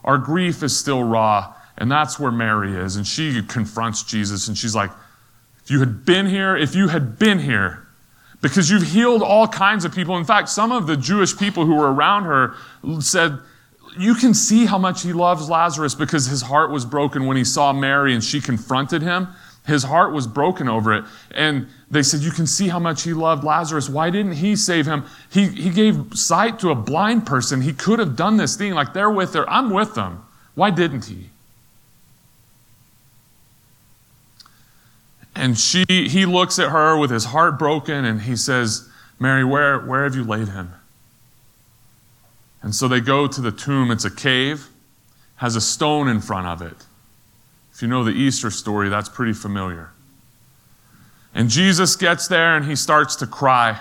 Our 0.03 0.19
grief 0.19 0.63
is 0.63 0.77
still 0.77 1.05
raw. 1.05 1.55
And 1.79 1.91
that's 1.91 2.19
where 2.19 2.33
Mary 2.33 2.75
is. 2.75 2.97
And 2.97 3.07
she 3.07 3.43
confronts 3.43 4.03
Jesus 4.03 4.49
and 4.49 4.59
she's 4.59 4.75
like, 4.75 4.91
if 5.63 5.71
you 5.71 5.79
had 5.81 6.05
been 6.05 6.27
here, 6.27 6.57
if 6.57 6.75
you 6.75 6.89
had 6.89 7.19
been 7.19 7.39
here, 7.39 7.87
because 8.43 8.71
you've 8.71 8.83
healed 8.83 9.23
all 9.23 9.49
kinds 9.49 9.87
of 9.87 9.95
people. 9.95 10.19
In 10.19 10.25
fact, 10.25 10.51
some 10.51 10.71
of 10.71 10.87
the 10.87 10.97
Jewish 10.99 11.37
people 11.37 11.65
who 11.65 11.77
were 11.77 11.91
around 11.91 12.25
her 12.25 12.55
said, 13.01 13.39
you 13.97 14.15
can 14.15 14.35
see 14.35 14.67
how 14.67 14.79
much 14.79 15.03
he 15.03 15.13
loves 15.13 15.49
Lazarus 15.49 15.95
because 15.95 16.27
his 16.27 16.43
heart 16.43 16.71
was 16.71 16.85
broken 16.85 17.27
when 17.27 17.37
he 17.37 17.45
saw 17.45 17.73
Mary 17.73 18.15
and 18.15 18.23
she 18.23 18.41
confronted 18.41 19.03
him. 19.03 19.29
His 19.67 19.85
heart 19.85 20.13
was 20.13 20.27
broken 20.27 20.69
over 20.69 20.93
it. 20.93 21.05
And 21.31 21.69
they 21.91 22.03
said, 22.03 22.21
You 22.21 22.31
can 22.31 22.47
see 22.47 22.69
how 22.69 22.79
much 22.79 23.03
he 23.03 23.15
loved 23.15 23.45
Lazarus. 23.45 23.89
Why 23.89 24.11
didn't 24.11 24.35
he 24.35 24.57
save 24.57 24.87
him? 24.87 25.05
He, 25.31 25.47
he 25.47 25.71
gave 25.71 26.15
sight 26.15 26.59
to 26.61 26.71
a 26.71 26.75
blind 26.75 27.27
person. 27.27 27.63
He 27.63 27.73
could 27.73 27.99
have 27.99 28.17
done 28.17 28.37
this 28.37 28.57
thing. 28.57 28.75
Like 28.75 28.93
they're 28.93 29.11
with 29.11 29.33
her. 29.35 29.49
I'm 29.49 29.71
with 29.71 29.95
them. 29.95 30.25
Why 30.55 30.71
didn't 30.71 31.07
he? 31.07 31.31
And 35.35 35.59
she, 35.59 35.85
he 35.89 36.27
looks 36.27 36.59
at 36.59 36.71
her 36.71 36.97
with 36.97 37.11
his 37.11 37.25
heart 37.25 37.59
broken 37.59 38.05
and 38.05 38.23
he 38.23 38.37
says, 38.37 38.89
Mary, 39.19 39.45
where, 39.45 39.81
where 39.81 40.05
have 40.05 40.15
you 40.15 40.25
laid 40.25 40.49
him? 40.49 40.73
And 42.65 42.75
so 42.75 42.89
they 42.89 43.01
go 43.01 43.27
to 43.29 43.41
the 43.43 43.53
tomb. 43.53 43.91
It's 43.91 44.07
a 44.07 44.11
cave, 44.11 44.69
has 45.37 45.55
a 45.55 45.61
stone 45.61 46.09
in 46.09 46.21
front 46.21 46.47
of 46.47 46.63
it. 46.63 46.87
If 47.75 47.83
you 47.83 47.89
know 47.89 48.03
the 48.03 48.11
Easter 48.11 48.51
story, 48.51 48.89
that's 48.89 49.09
pretty 49.09 49.35
familiar. 49.35 49.91
And 51.35 51.51
Jesus 51.51 51.95
gets 51.95 52.27
there 52.27 52.57
and 52.57 52.65
he 52.65 52.75
starts 52.75 53.17
to 53.17 53.27
cry. 53.27 53.79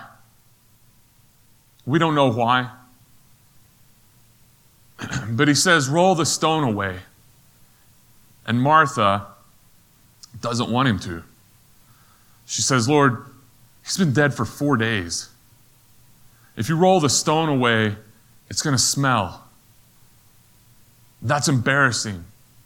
We 1.85 1.97
don't 1.97 2.13
know 2.13 2.29
why. 2.29 2.71
but 5.29 5.47
he 5.47 5.53
says, 5.53 5.87
Roll 5.87 6.13
the 6.13 6.25
stone 6.25 6.65
away. 6.65 6.99
And 8.45 8.61
Martha 8.61 9.27
doesn't 10.41 10.69
want 10.69 10.89
him 10.89 10.99
to. 10.99 11.23
She 12.45 12.61
says, 12.61 12.89
Lord, 12.89 13.23
he's 13.81 13.97
been 13.97 14.11
dead 14.11 14.33
for 14.33 14.43
four 14.43 14.75
days. 14.75 15.29
If 16.57 16.67
you 16.67 16.75
roll 16.75 16.99
the 16.99 17.09
stone 17.09 17.47
away, 17.47 17.95
it's 18.53 18.61
going 18.61 18.75
to 18.75 18.81
smell. 18.81 19.43
That's 21.23 21.47
embarrassing. 21.47 22.23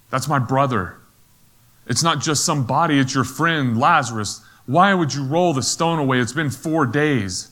That's 0.10 0.28
my 0.28 0.38
brother. 0.38 0.98
It's 1.86 2.04
not 2.04 2.20
just 2.20 2.44
some 2.44 2.66
body, 2.66 3.00
it's 3.00 3.16
your 3.16 3.24
friend, 3.24 3.80
Lazarus. 3.80 4.44
Why 4.66 4.94
would 4.94 5.14
you 5.14 5.24
roll 5.24 5.54
the 5.54 5.64
stone 5.64 5.98
away? 5.98 6.20
It's 6.20 6.34
been 6.34 6.50
four 6.50 6.86
days. 6.86 7.52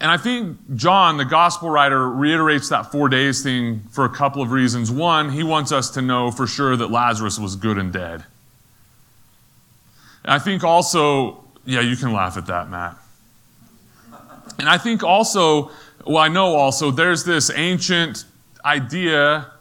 And 0.00 0.10
I 0.10 0.16
think 0.16 0.56
John, 0.74 1.18
the 1.18 1.26
gospel 1.26 1.68
writer, 1.68 2.08
reiterates 2.08 2.70
that 2.70 2.90
four 2.90 3.10
days 3.10 3.42
thing 3.42 3.82
for 3.90 4.06
a 4.06 4.08
couple 4.08 4.40
of 4.40 4.50
reasons. 4.50 4.90
One, 4.90 5.28
he 5.28 5.42
wants 5.42 5.72
us 5.72 5.90
to 5.90 6.00
know 6.00 6.30
for 6.30 6.46
sure 6.46 6.78
that 6.78 6.90
Lazarus 6.90 7.38
was 7.38 7.56
good 7.56 7.76
and 7.76 7.92
dead. 7.92 8.24
And 10.24 10.32
I 10.32 10.38
think 10.38 10.64
also, 10.64 11.44
yeah, 11.66 11.82
you 11.82 11.98
can 11.98 12.14
laugh 12.14 12.38
at 12.38 12.46
that, 12.46 12.70
Matt. 12.70 12.96
And 14.58 14.66
I 14.66 14.78
think 14.78 15.02
also, 15.02 15.70
well, 16.04 16.18
I 16.18 16.28
know 16.28 16.54
also, 16.56 16.90
there's 16.90 17.24
this 17.24 17.50
ancient 17.54 18.24
idea 18.64 19.52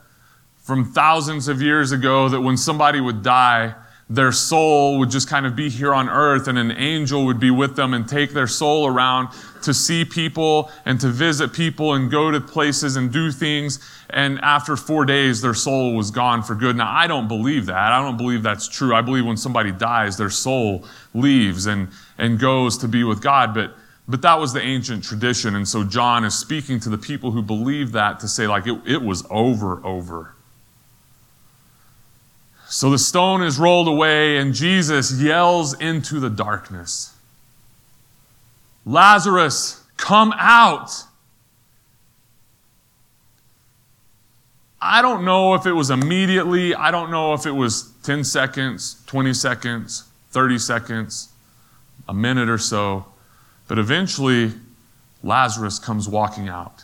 from 0.58 0.86
thousands 0.86 1.48
of 1.48 1.62
years 1.62 1.91
ago 1.91 2.29
that 2.29 2.41
when 2.41 2.55
somebody 2.55 3.01
would 3.01 3.24
die, 3.24 3.75
their 4.10 4.31
soul 4.31 4.98
would 4.98 5.12
just 5.12 5.29
kind 5.29 5.46
of 5.46 5.55
be 5.55 5.69
here 5.69 5.93
on 5.93 6.10
earth 6.10 6.48
and 6.48 6.58
an 6.58 6.72
angel 6.72 7.25
would 7.25 7.39
be 7.39 7.51
with 7.51 7.75
them 7.75 7.93
and 7.93 8.08
take 8.08 8.31
their 8.31 8.48
soul 8.48 8.88
around 8.88 9.29
to 9.62 9.74
see 9.74 10.03
people 10.03 10.72
and 10.86 11.00
to 11.00 11.10
visit 11.10 11.53
people 11.53 11.93
and 11.93 12.10
go 12.10 12.31
to 12.31 12.41
places 12.41 12.96
and 12.96 13.12
do 13.12 13.31
things. 13.31 13.79
And 14.10 14.39
after 14.41 14.75
four 14.75 15.05
days, 15.05 15.41
their 15.41 15.53
soul 15.53 15.96
was 15.96 16.10
gone 16.10 16.41
for 16.41 16.55
good. 16.55 16.75
Now, 16.75 16.91
I 16.91 17.05
don't 17.05 17.27
believe 17.27 17.67
that. 17.67 17.91
I 17.91 18.01
don't 18.01 18.17
believe 18.17 18.41
that's 18.41 18.67
true. 18.67 18.96
I 18.96 19.01
believe 19.01 19.25
when 19.25 19.38
somebody 19.38 19.72
dies, 19.72 20.17
their 20.17 20.31
soul 20.31 20.86
leaves 21.13 21.67
and, 21.67 21.89
and 22.17 22.39
goes 22.39 22.79
to 22.79 22.88
be 22.88 23.03
with 23.03 23.22
God. 23.22 23.53
But, 23.53 23.75
but 24.10 24.24
that 24.24 24.39
was 24.39 24.54
the 24.54 24.62
ancient 24.62 25.04
tradition. 25.04 25.56
And 25.56 25.68
so 25.68 25.84
John 25.84 26.25
is 26.25 26.34
speaking 26.34 26.80
to 26.80 26.89
the 26.89 26.98
people 26.98 27.30
who 27.30 27.44
believe 27.44 27.92
that 27.92 28.20
to 28.22 28.28
say, 28.28 28.48
like, 28.48 28.66
it, 28.66 28.82
it 28.88 29.04
was 29.04 29.24
over, 29.30 29.86
over. 29.86 30.34
So 32.68 32.89
the 32.89 32.98
stone 32.98 33.44
is 33.44 33.60
rolled 33.60 33.88
away, 33.88 34.38
and 34.38 34.56
Jesus 34.56 35.22
yells 35.22 35.80
into 35.80 36.20
the 36.20 36.30
darkness 36.30 37.13
Lazarus, 38.86 39.84
come 39.98 40.34
out. 40.36 41.04
I 44.82 45.04
don't 45.04 45.25
know 45.25 45.54
if 45.54 45.68
it 45.68 45.74
was 45.74 45.92
immediately. 45.92 46.74
I 46.74 46.89
don't 46.89 47.12
know 47.12 47.34
if 47.34 47.46
it 47.46 47.51
was 47.51 47.92
10 48.04 48.24
seconds, 48.24 49.04
20 49.06 49.34
seconds, 49.34 50.06
30 50.32 50.58
seconds, 50.58 51.30
a 52.08 52.13
minute 52.13 52.50
or 52.50 52.58
so. 52.58 53.06
But 53.70 53.78
eventually, 53.78 54.52
Lazarus 55.22 55.78
comes 55.78 56.10
walking 56.10 56.50
out. 56.50 56.84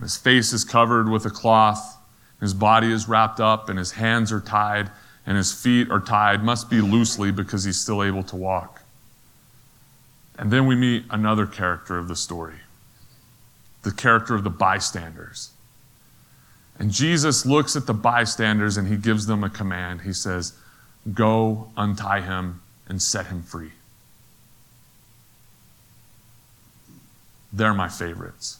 His 0.00 0.16
face 0.16 0.54
is 0.54 0.64
covered 0.64 1.08
with 1.08 1.26
a 1.26 1.30
cloth. 1.30 1.98
His 2.40 2.54
body 2.54 2.90
is 2.90 3.08
wrapped 3.08 3.40
up 3.40 3.68
and 3.68 3.78
his 3.78 3.92
hands 3.92 4.32
are 4.32 4.40
tied 4.40 4.90
and 5.26 5.36
his 5.36 5.52
feet 5.52 5.90
are 5.90 6.00
tied, 6.00 6.42
must 6.42 6.70
be 6.70 6.80
loosely 6.80 7.30
because 7.30 7.62
he's 7.64 7.78
still 7.78 8.02
able 8.02 8.22
to 8.24 8.36
walk. 8.36 8.82
And 10.38 10.50
then 10.50 10.66
we 10.66 10.74
meet 10.74 11.04
another 11.10 11.46
character 11.46 11.98
of 11.98 12.08
the 12.08 12.16
story 12.16 12.56
the 13.82 13.92
character 13.92 14.34
of 14.34 14.44
the 14.44 14.50
bystanders. 14.50 15.50
And 16.78 16.90
Jesus 16.90 17.44
looks 17.44 17.76
at 17.76 17.86
the 17.86 17.92
bystanders 17.92 18.78
and 18.78 18.88
he 18.88 18.96
gives 18.96 19.26
them 19.26 19.44
a 19.44 19.50
command. 19.50 20.00
He 20.00 20.14
says, 20.14 20.54
Go, 21.12 21.68
untie 21.76 22.22
him, 22.22 22.62
and 22.88 23.02
set 23.02 23.26
him 23.26 23.42
free. 23.42 23.72
They're 27.54 27.72
my 27.72 27.88
favorites. 27.88 28.58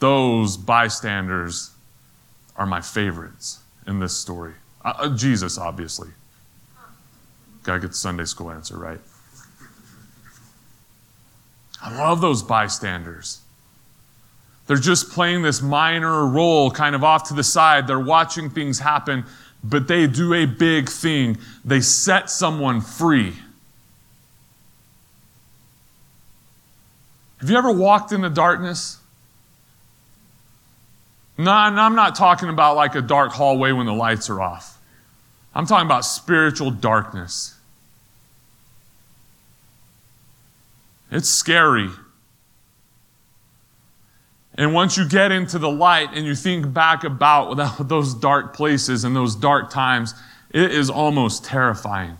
Those 0.00 0.56
bystanders 0.56 1.70
are 2.56 2.66
my 2.66 2.80
favorites 2.80 3.60
in 3.86 4.00
this 4.00 4.16
story. 4.16 4.54
Uh, 4.84 4.94
uh, 4.98 5.16
Jesus, 5.16 5.58
obviously. 5.58 6.08
Gotta 7.62 7.80
get 7.80 7.88
the 7.88 7.96
Sunday 7.96 8.24
school 8.24 8.50
answer 8.50 8.76
right. 8.76 9.00
I 11.80 11.96
love 11.96 12.20
those 12.20 12.42
bystanders. 12.42 13.40
They're 14.66 14.76
just 14.76 15.10
playing 15.10 15.42
this 15.42 15.62
minor 15.62 16.26
role 16.26 16.70
kind 16.70 16.96
of 16.96 17.04
off 17.04 17.28
to 17.28 17.34
the 17.34 17.44
side. 17.44 17.86
They're 17.86 18.00
watching 18.00 18.50
things 18.50 18.80
happen, 18.80 19.24
but 19.62 19.86
they 19.86 20.06
do 20.06 20.34
a 20.34 20.46
big 20.46 20.88
thing. 20.88 21.38
They 21.64 21.80
set 21.80 22.28
someone 22.28 22.80
free. 22.80 23.34
Have 27.40 27.48
you 27.48 27.56
ever 27.56 27.72
walked 27.72 28.12
in 28.12 28.20
the 28.20 28.30
darkness? 28.30 28.98
No, 31.38 31.50
I'm 31.50 31.94
not 31.94 32.14
talking 32.14 32.50
about 32.50 32.76
like 32.76 32.94
a 32.94 33.00
dark 33.00 33.32
hallway 33.32 33.72
when 33.72 33.86
the 33.86 33.94
lights 33.94 34.28
are 34.28 34.42
off. 34.42 34.78
I'm 35.54 35.66
talking 35.66 35.86
about 35.86 36.04
spiritual 36.04 36.70
darkness. 36.70 37.56
It's 41.10 41.28
scary. 41.28 41.88
And 44.54 44.74
once 44.74 44.98
you 44.98 45.08
get 45.08 45.32
into 45.32 45.58
the 45.58 45.70
light 45.70 46.10
and 46.12 46.26
you 46.26 46.34
think 46.34 46.72
back 46.72 47.04
about 47.04 47.54
those 47.88 48.14
dark 48.14 48.54
places 48.54 49.04
and 49.04 49.16
those 49.16 49.34
dark 49.34 49.70
times, 49.70 50.14
it 50.50 50.70
is 50.72 50.90
almost 50.90 51.44
terrifying. 51.44 52.18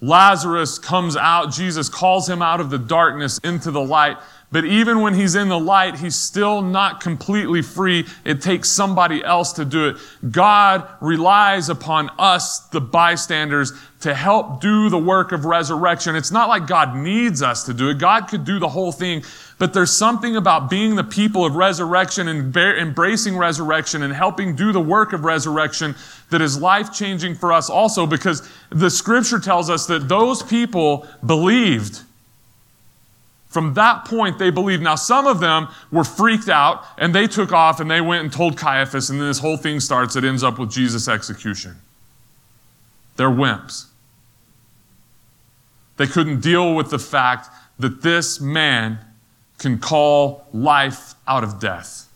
Lazarus 0.00 0.78
comes 0.78 1.16
out, 1.16 1.52
Jesus 1.52 1.88
calls 1.88 2.28
him 2.28 2.40
out 2.40 2.60
of 2.60 2.70
the 2.70 2.78
darkness 2.78 3.38
into 3.38 3.70
the 3.70 3.80
light. 3.80 4.16
But 4.50 4.64
even 4.64 5.02
when 5.02 5.12
he's 5.12 5.34
in 5.34 5.48
the 5.48 5.58
light, 5.58 5.96
he's 5.96 6.16
still 6.16 6.62
not 6.62 7.00
completely 7.00 7.60
free. 7.60 8.06
It 8.24 8.40
takes 8.40 8.70
somebody 8.70 9.22
else 9.22 9.52
to 9.54 9.64
do 9.66 9.88
it. 9.88 9.96
God 10.30 10.88
relies 11.02 11.68
upon 11.68 12.10
us, 12.18 12.60
the 12.68 12.80
bystanders, 12.80 13.74
to 14.00 14.14
help 14.14 14.62
do 14.62 14.88
the 14.88 14.98
work 14.98 15.32
of 15.32 15.44
resurrection. 15.44 16.16
It's 16.16 16.30
not 16.30 16.48
like 16.48 16.66
God 16.66 16.96
needs 16.96 17.42
us 17.42 17.64
to 17.64 17.74
do 17.74 17.90
it. 17.90 17.98
God 17.98 18.28
could 18.28 18.46
do 18.46 18.58
the 18.58 18.68
whole 18.68 18.90
thing. 18.90 19.22
But 19.58 19.74
there's 19.74 19.94
something 19.94 20.36
about 20.36 20.70
being 20.70 20.96
the 20.96 21.04
people 21.04 21.44
of 21.44 21.56
resurrection 21.56 22.28
and 22.28 22.56
embracing 22.56 23.36
resurrection 23.36 24.02
and 24.02 24.14
helping 24.14 24.56
do 24.56 24.72
the 24.72 24.80
work 24.80 25.12
of 25.12 25.24
resurrection 25.24 25.94
that 26.30 26.40
is 26.40 26.58
life 26.58 26.90
changing 26.92 27.34
for 27.34 27.52
us 27.52 27.68
also 27.68 28.06
because 28.06 28.48
the 28.70 28.88
scripture 28.88 29.40
tells 29.40 29.68
us 29.68 29.86
that 29.86 30.08
those 30.08 30.42
people 30.42 31.06
believed. 31.26 32.02
From 33.48 33.74
that 33.74 34.04
point, 34.04 34.38
they 34.38 34.50
believed. 34.50 34.82
Now, 34.82 34.94
some 34.94 35.26
of 35.26 35.40
them 35.40 35.68
were 35.90 36.04
freaked 36.04 36.48
out 36.48 36.84
and 36.98 37.14
they 37.14 37.26
took 37.26 37.52
off 37.52 37.80
and 37.80 37.90
they 37.90 38.00
went 38.00 38.22
and 38.22 38.32
told 38.32 38.58
Caiaphas, 38.58 39.08
and 39.08 39.18
then 39.18 39.28
this 39.28 39.38
whole 39.38 39.56
thing 39.56 39.80
starts. 39.80 40.16
It 40.16 40.24
ends 40.24 40.42
up 40.44 40.58
with 40.58 40.70
Jesus' 40.70 41.08
execution. 41.08 41.76
They're 43.16 43.30
wimps. 43.30 43.86
They 45.96 46.06
couldn't 46.06 46.40
deal 46.40 46.74
with 46.74 46.90
the 46.90 46.98
fact 46.98 47.48
that 47.78 48.02
this 48.02 48.40
man 48.40 48.98
can 49.58 49.78
call 49.78 50.46
life 50.52 51.14
out 51.26 51.42
of 51.42 51.58
death. 51.58 52.08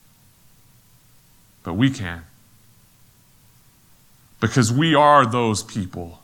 But 1.64 1.74
we 1.74 1.90
can. 1.90 2.22
Because 4.40 4.72
we 4.72 4.94
are 4.94 5.24
those 5.24 5.62
people 5.62 6.20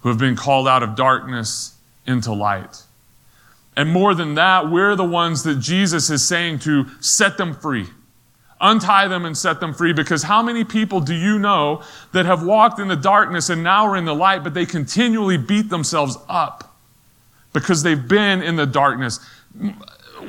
who 0.00 0.08
have 0.08 0.18
been 0.18 0.36
called 0.36 0.66
out 0.66 0.82
of 0.82 0.96
darkness 0.96 1.76
into 2.06 2.32
light. 2.32 2.82
And 3.76 3.90
more 3.90 4.14
than 4.14 4.34
that, 4.34 4.70
we're 4.70 4.94
the 4.94 5.04
ones 5.04 5.42
that 5.42 5.56
Jesus 5.56 6.10
is 6.10 6.26
saying 6.26 6.60
to 6.60 6.86
set 7.00 7.36
them 7.36 7.54
free. 7.54 7.86
Untie 8.60 9.08
them 9.08 9.24
and 9.24 9.36
set 9.36 9.60
them 9.60 9.74
free 9.74 9.92
because 9.92 10.22
how 10.22 10.42
many 10.42 10.64
people 10.64 11.00
do 11.00 11.14
you 11.14 11.38
know 11.38 11.82
that 12.12 12.24
have 12.24 12.44
walked 12.44 12.78
in 12.78 12.88
the 12.88 12.96
darkness 12.96 13.50
and 13.50 13.62
now 13.62 13.84
are 13.84 13.96
in 13.96 14.04
the 14.04 14.14
light, 14.14 14.44
but 14.44 14.54
they 14.54 14.64
continually 14.64 15.36
beat 15.36 15.68
themselves 15.70 16.16
up 16.28 16.76
because 17.52 17.82
they've 17.82 18.08
been 18.08 18.42
in 18.42 18.56
the 18.56 18.66
darkness? 18.66 19.20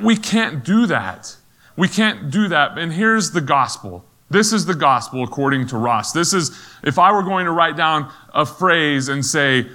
We 0.01 0.17
can't 0.17 0.65
do 0.65 0.87
that. 0.87 1.37
We 1.77 1.87
can't 1.87 2.31
do 2.31 2.47
that. 2.47 2.77
And 2.77 2.91
here's 2.91 3.31
the 3.31 3.41
gospel. 3.41 4.03
This 4.29 4.51
is 4.51 4.65
the 4.65 4.73
gospel 4.73 5.23
according 5.23 5.67
to 5.67 5.77
Ross. 5.77 6.11
This 6.11 6.33
is, 6.33 6.59
if 6.83 6.97
I 6.97 7.11
were 7.11 7.23
going 7.23 7.45
to 7.45 7.51
write 7.51 7.77
down 7.77 8.11
a 8.33 8.45
phrase 8.45 9.07
and 9.07 9.23
say, 9.23 9.67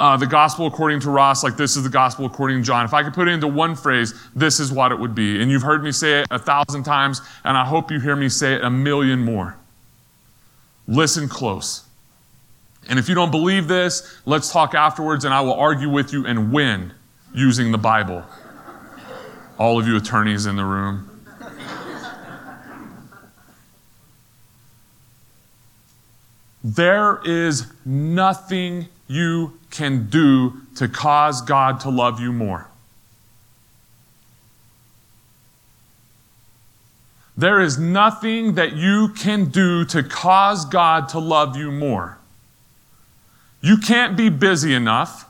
uh, 0.00 0.16
the 0.16 0.26
gospel 0.26 0.66
according 0.66 1.00
to 1.00 1.10
Ross, 1.10 1.44
like 1.44 1.56
this 1.56 1.76
is 1.76 1.84
the 1.84 1.90
gospel 1.90 2.26
according 2.26 2.58
to 2.58 2.64
John. 2.64 2.84
If 2.84 2.94
I 2.94 3.02
could 3.02 3.14
put 3.14 3.28
it 3.28 3.32
into 3.32 3.46
one 3.46 3.76
phrase, 3.76 4.12
this 4.34 4.58
is 4.58 4.72
what 4.72 4.90
it 4.90 4.98
would 4.98 5.14
be. 5.14 5.40
And 5.40 5.50
you've 5.50 5.62
heard 5.62 5.84
me 5.84 5.92
say 5.92 6.20
it 6.20 6.26
a 6.30 6.38
thousand 6.38 6.82
times, 6.82 7.20
and 7.44 7.56
I 7.56 7.64
hope 7.64 7.90
you 7.90 8.00
hear 8.00 8.16
me 8.16 8.28
say 8.28 8.54
it 8.54 8.64
a 8.64 8.70
million 8.70 9.20
more. 9.20 9.56
Listen 10.88 11.28
close. 11.28 11.84
And 12.88 12.98
if 12.98 13.08
you 13.08 13.14
don't 13.14 13.30
believe 13.30 13.68
this, 13.68 14.18
let's 14.26 14.52
talk 14.52 14.74
afterwards, 14.74 15.24
and 15.24 15.32
I 15.32 15.40
will 15.40 15.54
argue 15.54 15.88
with 15.88 16.12
you 16.12 16.26
and 16.26 16.52
win 16.52 16.92
using 17.32 17.72
the 17.72 17.78
Bible. 17.78 18.24
All 19.58 19.78
of 19.78 19.86
you 19.86 19.96
attorneys 19.96 20.46
in 20.46 20.56
the 20.56 20.64
room. 20.64 21.10
There 26.64 27.20
is 27.24 27.66
nothing 27.84 28.88
you 29.06 29.58
can 29.70 30.08
do 30.08 30.54
to 30.76 30.88
cause 30.88 31.42
God 31.42 31.80
to 31.80 31.90
love 31.90 32.20
you 32.20 32.32
more. 32.32 32.68
There 37.36 37.60
is 37.60 37.78
nothing 37.78 38.54
that 38.54 38.74
you 38.74 39.08
can 39.08 39.46
do 39.46 39.84
to 39.86 40.02
cause 40.02 40.64
God 40.64 41.08
to 41.10 41.18
love 41.18 41.56
you 41.56 41.72
more. 41.72 42.18
You 43.60 43.78
can't 43.78 44.16
be 44.16 44.28
busy 44.28 44.74
enough. 44.74 45.28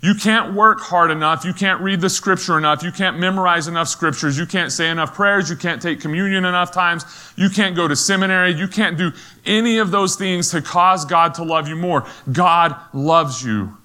You 0.00 0.14
can't 0.14 0.54
work 0.54 0.80
hard 0.80 1.10
enough. 1.10 1.44
You 1.44 1.52
can't 1.52 1.80
read 1.80 2.00
the 2.00 2.08
scripture 2.08 2.56
enough. 2.56 2.84
You 2.84 2.92
can't 2.92 3.18
memorize 3.18 3.66
enough 3.66 3.88
scriptures. 3.88 4.38
You 4.38 4.46
can't 4.46 4.70
say 4.70 4.90
enough 4.90 5.12
prayers. 5.12 5.50
You 5.50 5.56
can't 5.56 5.82
take 5.82 6.00
communion 6.00 6.44
enough 6.44 6.70
times. 6.70 7.04
You 7.36 7.50
can't 7.50 7.74
go 7.74 7.88
to 7.88 7.96
seminary. 7.96 8.52
You 8.52 8.68
can't 8.68 8.96
do 8.96 9.10
any 9.44 9.78
of 9.78 9.90
those 9.90 10.14
things 10.14 10.52
to 10.52 10.62
cause 10.62 11.04
God 11.04 11.34
to 11.34 11.42
love 11.42 11.66
you 11.66 11.74
more. 11.74 12.06
God 12.30 12.76
loves 12.92 13.44
you. 13.44 13.76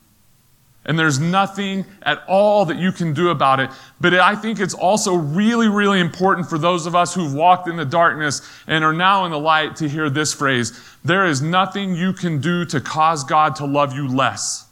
And 0.86 1.00
there's 1.00 1.20
nothing 1.20 1.86
at 2.04 2.24
all 2.28 2.66
that 2.66 2.78
you 2.78 2.92
can 2.92 3.14
do 3.14 3.30
about 3.30 3.60
it. 3.60 3.72
But 4.00 4.14
I 4.14 4.36
think 4.36 4.60
it's 4.60 4.74
also 4.76 5.16
really, 5.16 5.70
really 5.70 6.00
important 6.00 6.48
for 6.48 6.60
those 6.60 6.86
of 6.86 6.94
us 6.94 7.16
who've 7.16 7.34
walked 7.34 7.68
in 7.68 7.78
the 7.78 7.86
darkness 7.86 8.42
and 8.68 8.84
are 8.84 8.94
now 8.94 9.26
in 9.26 9.32
the 9.32 9.40
light 9.40 9.78
to 9.78 9.90
hear 9.90 10.12
this 10.12 10.34
phrase. 10.34 10.80
There 11.04 11.26
is 11.26 11.42
nothing 11.42 11.96
you 11.96 12.14
can 12.14 12.40
do 12.40 12.66
to 12.66 12.82
cause 12.82 13.24
God 13.24 13.56
to 13.56 13.66
love 13.66 13.96
you 13.96 14.08
less. 14.08 14.68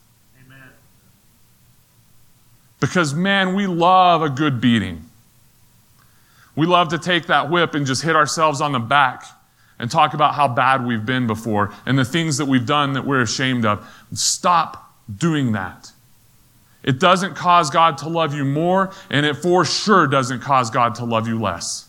Because, 2.82 3.14
man, 3.14 3.56
we 3.56 3.68
love 3.68 4.22
a 4.22 4.30
good 4.30 4.60
beating. 4.60 5.06
We 6.56 6.66
love 6.66 6.90
to 6.90 6.98
take 6.98 7.28
that 7.28 7.50
whip 7.50 7.76
and 7.76 7.86
just 7.86 8.02
hit 8.02 8.16
ourselves 8.18 8.60
on 8.60 8.74
the 8.74 8.80
back 8.80 9.24
and 9.80 9.90
talk 9.90 10.14
about 10.14 10.34
how 10.34 10.50
bad 10.50 10.86
we've 10.86 11.06
been 11.06 11.28
before 11.28 11.74
and 11.86 11.98
the 11.98 12.04
things 12.04 12.38
that 12.38 12.46
we've 12.46 12.66
done 12.66 12.94
that 12.94 13.06
we're 13.06 13.22
ashamed 13.22 13.66
of. 13.66 13.88
Stop 14.14 14.94
doing 15.16 15.54
that. 15.54 15.92
It 16.84 17.00
doesn't 17.00 17.36
cause 17.36 17.70
God 17.70 18.00
to 18.00 18.10
love 18.10 18.34
you 18.34 18.44
more, 18.44 18.92
and 19.12 19.26
it 19.26 19.36
for 19.36 19.64
sure 19.64 20.08
doesn't 20.08 20.42
cause 20.42 20.72
God 20.72 20.96
to 20.96 21.06
love 21.06 21.28
you 21.28 21.40
less. 21.40 21.88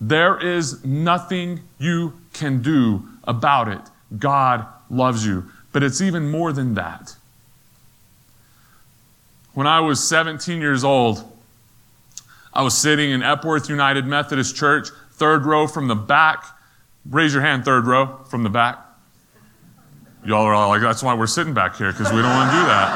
There 0.00 0.38
is 0.38 0.84
nothing 0.84 1.60
you 1.78 2.12
can 2.34 2.62
do 2.62 3.08
about 3.24 3.68
it. 3.68 3.80
God 4.18 4.66
loves 4.90 5.26
you. 5.26 5.46
But 5.72 5.82
it's 5.82 6.00
even 6.00 6.30
more 6.30 6.52
than 6.52 6.74
that 6.74 7.16
when 9.58 9.66
I 9.66 9.80
was 9.80 9.98
17 10.08 10.60
years 10.60 10.84
old, 10.84 11.24
I 12.54 12.62
was 12.62 12.78
sitting 12.78 13.10
in 13.10 13.24
Epworth 13.24 13.68
United 13.68 14.06
Methodist 14.06 14.54
Church, 14.54 14.90
third 15.14 15.44
row 15.44 15.66
from 15.66 15.88
the 15.88 15.96
back. 15.96 16.44
Raise 17.04 17.32
your 17.32 17.42
hand, 17.42 17.64
third 17.64 17.84
row 17.84 18.20
from 18.30 18.44
the 18.44 18.50
back. 18.50 18.78
Y'all 20.24 20.44
are 20.44 20.54
all 20.54 20.68
like, 20.68 20.80
that's 20.80 21.02
why 21.02 21.12
we're 21.12 21.26
sitting 21.26 21.54
back 21.54 21.74
here, 21.74 21.90
because 21.90 22.12
we 22.12 22.22
don't 22.22 22.30
want 22.30 22.52
to 22.52 22.56
do 22.56 22.66
that. 22.66 22.90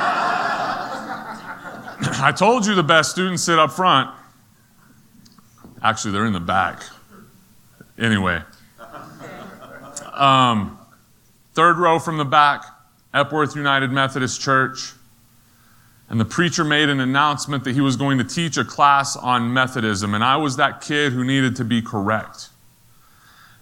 I 2.23 2.31
told 2.31 2.65
you 2.65 2.77
the 2.77 2.85
best 2.85 3.11
students 3.11 3.43
sit 3.43 3.59
up 3.59 3.73
front. 3.73 4.15
Actually, 5.83 6.13
they're 6.13 6.27
in 6.27 6.33
the 6.33 6.39
back. 6.39 6.85
Anyway, 7.99 8.41
um, 10.13 10.79
third 11.55 11.77
row 11.77 11.99
from 11.99 12.19
the 12.19 12.25
back, 12.25 12.65
Epworth 13.13 13.57
United 13.57 13.91
Methodist 13.91 14.41
Church 14.41 14.93
and 16.09 16.21
the 16.21 16.25
preacher 16.25 16.65
made 16.65 16.89
an 16.89 17.01
announcement 17.01 17.65
that 17.65 17.75
he 17.75 17.81
was 17.81 17.97
going 17.97 18.19
to 18.19 18.25
teach 18.25 18.57
a 18.57 18.65
class 18.65 19.17
on 19.17 19.53
Methodism, 19.53 20.15
and 20.15 20.23
I 20.23 20.37
was 20.37 20.57
that 20.57 20.81
kid 20.81 21.13
who 21.13 21.25
needed 21.25 21.57
to 21.57 21.65
be 21.65 21.81
correct. 21.81 22.51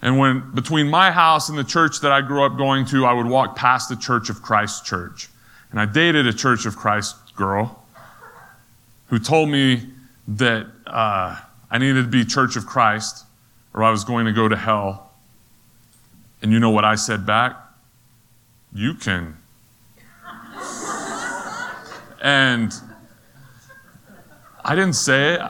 And 0.01 0.17
when 0.17 0.51
between 0.53 0.89
my 0.89 1.11
house 1.11 1.49
and 1.49 1.57
the 1.57 1.63
church 1.63 2.01
that 2.01 2.11
I 2.11 2.21
grew 2.21 2.43
up 2.43 2.57
going 2.57 2.85
to, 2.87 3.05
I 3.05 3.13
would 3.13 3.27
walk 3.27 3.55
past 3.55 3.87
the 3.87 3.95
Church 3.95 4.29
of 4.29 4.41
Christ 4.41 4.85
church. 4.85 5.29
And 5.69 5.79
I 5.79 5.85
dated 5.85 6.27
a 6.27 6.33
Church 6.33 6.65
of 6.65 6.75
Christ 6.75 7.15
girl 7.35 7.83
who 9.07 9.19
told 9.19 9.49
me 9.49 9.89
that 10.27 10.67
uh, 10.87 11.39
I 11.69 11.77
needed 11.77 12.03
to 12.03 12.09
be 12.09 12.25
Church 12.25 12.55
of 12.55 12.65
Christ 12.65 13.25
or 13.73 13.83
I 13.83 13.91
was 13.91 14.03
going 14.03 14.25
to 14.25 14.33
go 14.33 14.47
to 14.47 14.55
hell. 14.55 15.11
And 16.41 16.51
you 16.51 16.59
know 16.59 16.71
what 16.71 16.83
I 16.83 16.95
said 16.95 17.25
back? 17.25 17.55
You 18.73 18.95
can 18.95 19.37
and 22.21 22.73
I 24.63 24.75
didn't 24.75 24.93
say 24.93 25.33
it. 25.33 25.41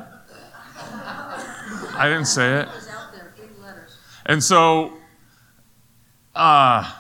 I 1.93 2.07
didn't 2.07 2.25
say 2.25 2.61
it. 2.61 2.67
And 4.25 4.43
so, 4.43 4.93
uh, 6.33 6.91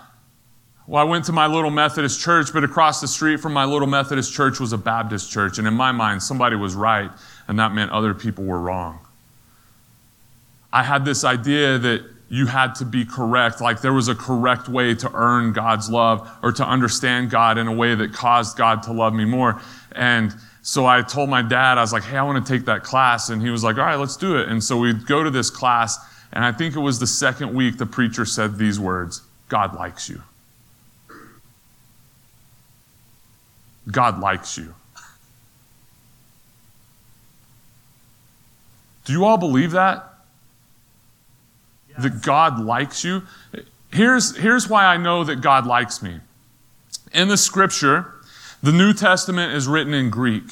well, 0.85 1.01
I 1.01 1.05
went 1.05 1.25
to 1.25 1.31
my 1.31 1.47
little 1.47 1.71
Methodist 1.71 2.19
church, 2.19 2.51
but 2.51 2.63
across 2.63 2.99
the 2.99 3.07
street 3.07 3.39
from 3.39 3.53
my 3.53 3.63
little 3.63 3.87
Methodist 3.87 4.33
church 4.33 4.59
was 4.59 4.73
a 4.73 4.77
Baptist 4.77 5.31
church. 5.31 5.57
And 5.57 5.67
in 5.67 5.73
my 5.73 5.91
mind, 5.91 6.21
somebody 6.21 6.55
was 6.55 6.75
right, 6.75 7.09
and 7.47 7.57
that 7.59 7.73
meant 7.73 7.91
other 7.91 8.13
people 8.13 8.43
were 8.43 8.59
wrong. 8.59 8.99
I 10.73 10.83
had 10.83 11.05
this 11.05 11.23
idea 11.23 11.77
that 11.77 12.05
you 12.31 12.45
had 12.45 12.75
to 12.75 12.85
be 12.85 13.03
correct, 13.03 13.59
like 13.59 13.81
there 13.81 13.91
was 13.91 14.07
a 14.07 14.15
correct 14.15 14.69
way 14.69 14.95
to 14.95 15.11
earn 15.13 15.51
God's 15.51 15.89
love 15.89 16.31
or 16.41 16.53
to 16.53 16.65
understand 16.65 17.29
God 17.29 17.57
in 17.57 17.67
a 17.67 17.73
way 17.73 17.93
that 17.93 18.13
caused 18.13 18.55
God 18.55 18.83
to 18.83 18.93
love 18.93 19.13
me 19.13 19.25
more. 19.25 19.61
And 19.91 20.33
so 20.61 20.85
I 20.85 21.01
told 21.01 21.29
my 21.29 21.41
dad, 21.41 21.77
I 21.77 21.81
was 21.81 21.91
like, 21.91 22.03
hey, 22.03 22.15
I 22.15 22.23
want 22.23 22.45
to 22.45 22.49
take 22.49 22.65
that 22.67 22.83
class. 22.83 23.27
And 23.29 23.41
he 23.41 23.49
was 23.49 23.65
like, 23.65 23.77
all 23.77 23.83
right, 23.83 23.97
let's 23.97 24.15
do 24.15 24.37
it. 24.37 24.47
And 24.47 24.63
so 24.63 24.77
we'd 24.77 25.05
go 25.05 25.25
to 25.25 25.29
this 25.29 25.49
class, 25.49 25.97
and 26.31 26.45
I 26.45 26.53
think 26.53 26.73
it 26.73 26.79
was 26.79 26.99
the 26.99 27.07
second 27.07 27.53
week 27.53 27.77
the 27.77 27.85
preacher 27.85 28.23
said 28.23 28.57
these 28.57 28.79
words 28.79 29.23
God 29.49 29.75
likes 29.75 30.07
you. 30.07 30.21
God 33.91 34.21
likes 34.21 34.57
you. 34.57 34.73
Do 39.03 39.11
you 39.11 39.25
all 39.25 39.37
believe 39.37 39.71
that? 39.71 40.10
That 42.01 42.21
God 42.21 42.59
likes 42.59 43.03
you. 43.03 43.23
Here's, 43.91 44.35
here's 44.37 44.69
why 44.69 44.85
I 44.85 44.97
know 44.97 45.23
that 45.23 45.41
God 45.41 45.65
likes 45.65 46.01
me. 46.01 46.19
In 47.13 47.27
the 47.27 47.37
scripture, 47.37 48.13
the 48.63 48.71
New 48.71 48.93
Testament 48.93 49.53
is 49.53 49.67
written 49.67 49.93
in 49.93 50.09
Greek. 50.09 50.43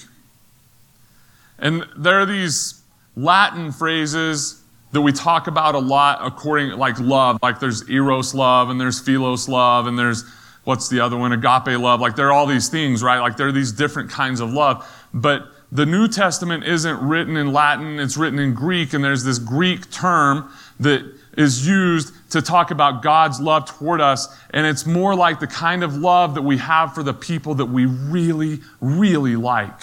And 1.58 1.86
there 1.96 2.20
are 2.20 2.26
these 2.26 2.82
Latin 3.16 3.72
phrases 3.72 4.60
that 4.92 5.02
we 5.02 5.12
talk 5.12 5.48
about 5.48 5.76
a 5.76 5.80
lot 5.80 6.20
according 6.22 6.72
like 6.72 7.00
love 7.00 7.38
like 7.44 7.60
there's 7.60 7.88
eros 7.90 8.34
love 8.34 8.70
and 8.70 8.80
there's 8.80 9.00
philos 9.00 9.48
love 9.48 9.88
and 9.88 9.98
there's 10.00 10.24
what's 10.64 10.90
the 10.90 11.00
other 11.00 11.18
one 11.18 11.32
agape 11.32 11.80
love 11.80 12.02
like 12.02 12.16
there 12.16 12.28
are 12.28 12.34
all 12.34 12.48
these 12.48 12.70
things 12.70 13.04
right 13.04 13.20
like 13.20 13.38
there 13.38 13.48
are 13.48 13.52
these 13.52 13.72
different 13.72 14.10
kinds 14.10 14.40
of 14.40 14.52
love 14.52 14.88
but 15.14 15.48
the 15.72 15.86
new 15.86 16.08
testament 16.08 16.64
isn't 16.64 17.00
written 17.08 17.38
in 17.38 17.54
latin 17.54 18.00
it's 18.00 18.18
written 18.18 18.40
in 18.40 18.54
greek 18.54 18.94
and 18.94 19.04
there's 19.04 19.24
this 19.24 19.38
greek 19.38 19.90
term 19.92 20.52
that 20.80 21.02
is 21.38 21.68
used 21.68 22.14
to 22.32 22.42
talk 22.42 22.72
about 22.72 23.02
God's 23.02 23.40
love 23.40 23.66
toward 23.66 24.02
us. 24.02 24.28
And 24.52 24.66
it's 24.66 24.86
more 24.86 25.16
like 25.16 25.40
the 25.40 25.48
kind 25.48 25.84
of 25.84 25.96
love 25.96 26.36
that 26.36 26.42
we 26.42 26.58
have 26.58 26.94
for 26.94 27.04
the 27.04 27.14
people 27.14 27.56
that 27.56 27.66
we 27.66 27.86
really, 27.86 28.60
really 28.82 29.36
like. 29.36 29.80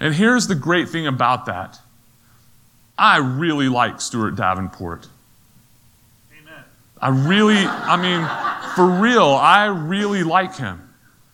And 0.00 0.14
here's 0.14 0.48
the 0.48 0.54
great 0.54 0.88
thing 0.88 1.06
about 1.06 1.46
that 1.46 1.78
I 2.98 3.18
really 3.18 3.68
like 3.68 4.00
Stuart 4.00 4.36
Davenport. 4.36 5.08
Amen. 6.40 6.64
I 7.00 7.08
really, 7.08 7.56
I 7.56 7.96
mean, 7.96 8.74
for 8.74 9.00
real, 9.00 9.28
I 9.28 9.66
really 9.66 10.22
like 10.22 10.56
him. 10.56 10.88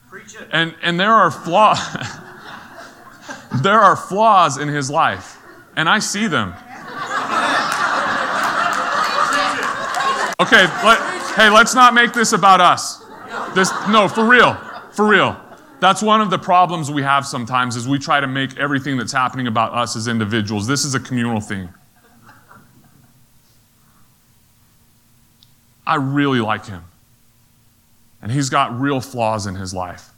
Preach 0.08 0.34
it. 0.34 0.48
And, 0.52 0.74
and 0.82 0.98
there 0.98 1.12
are 1.12 1.30
flaws. 1.30 1.78
there 3.62 3.80
are 3.80 3.96
flaws 3.96 4.58
in 4.58 4.68
his 4.68 4.90
life, 4.90 5.38
and 5.76 5.88
I 5.88 5.98
see 5.98 6.26
them. 6.26 6.54
Okay, 10.40 10.62
let, 10.84 10.98
hey, 11.34 11.50
let's 11.50 11.74
not 11.74 11.94
make 11.94 12.12
this 12.12 12.32
about 12.32 12.60
us. 12.60 13.04
This, 13.54 13.72
no, 13.88 14.06
for 14.06 14.24
real, 14.24 14.54
for 14.92 15.06
real. 15.06 15.36
That's 15.80 16.02
one 16.02 16.20
of 16.20 16.30
the 16.30 16.38
problems 16.38 16.90
we 16.90 17.02
have 17.02 17.26
sometimes 17.26 17.76
is 17.76 17.88
we 17.88 17.98
try 17.98 18.20
to 18.20 18.26
make 18.26 18.56
everything 18.56 18.96
that's 18.96 19.12
happening 19.12 19.46
about 19.46 19.74
us 19.74 19.96
as 19.96 20.08
individuals. 20.08 20.66
This 20.66 20.84
is 20.84 20.94
a 20.94 21.00
communal 21.00 21.40
thing. 21.40 21.68
I 25.86 25.96
really 25.96 26.40
like 26.40 26.66
him. 26.66 26.84
And 28.20 28.30
he's 28.30 28.50
got 28.50 28.78
real 28.78 29.00
flaws 29.00 29.46
in 29.46 29.54
his 29.54 29.72
life. 29.72 30.10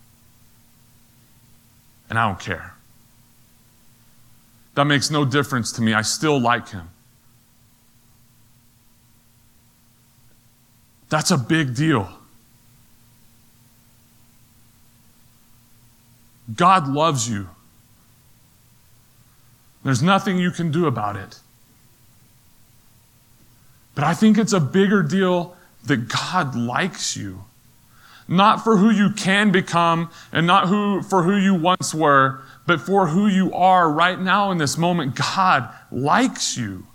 And 2.08 2.18
I 2.18 2.26
don't 2.26 2.40
care. 2.40 2.74
That 4.74 4.84
makes 4.84 5.10
no 5.10 5.24
difference 5.24 5.72
to 5.72 5.82
me. 5.82 5.94
I 5.94 6.02
still 6.02 6.40
like 6.40 6.70
him. 6.70 6.88
That's 11.10 11.30
a 11.30 11.36
big 11.36 11.74
deal. 11.74 12.08
God 16.54 16.88
loves 16.88 17.28
you. 17.28 17.48
There's 19.84 20.02
nothing 20.02 20.38
you 20.38 20.50
can 20.50 20.70
do 20.70 20.86
about 20.86 21.16
it. 21.16 21.40
But 23.94 24.04
I 24.04 24.14
think 24.14 24.38
it's 24.38 24.52
a 24.52 24.60
bigger 24.60 25.02
deal 25.02 25.56
that 25.84 26.08
God 26.08 26.54
likes 26.54 27.16
you. 27.16 27.44
Not 28.28 28.62
for 28.62 28.76
who 28.76 28.90
you 28.90 29.10
can 29.10 29.50
become 29.50 30.10
and 30.32 30.46
not 30.46 30.68
who, 30.68 31.02
for 31.02 31.24
who 31.24 31.36
you 31.36 31.54
once 31.54 31.92
were, 31.92 32.40
but 32.66 32.80
for 32.80 33.08
who 33.08 33.26
you 33.26 33.52
are 33.52 33.90
right 33.90 34.20
now 34.20 34.52
in 34.52 34.58
this 34.58 34.78
moment. 34.78 35.16
God 35.16 35.68
likes 35.90 36.56
you. 36.56 36.86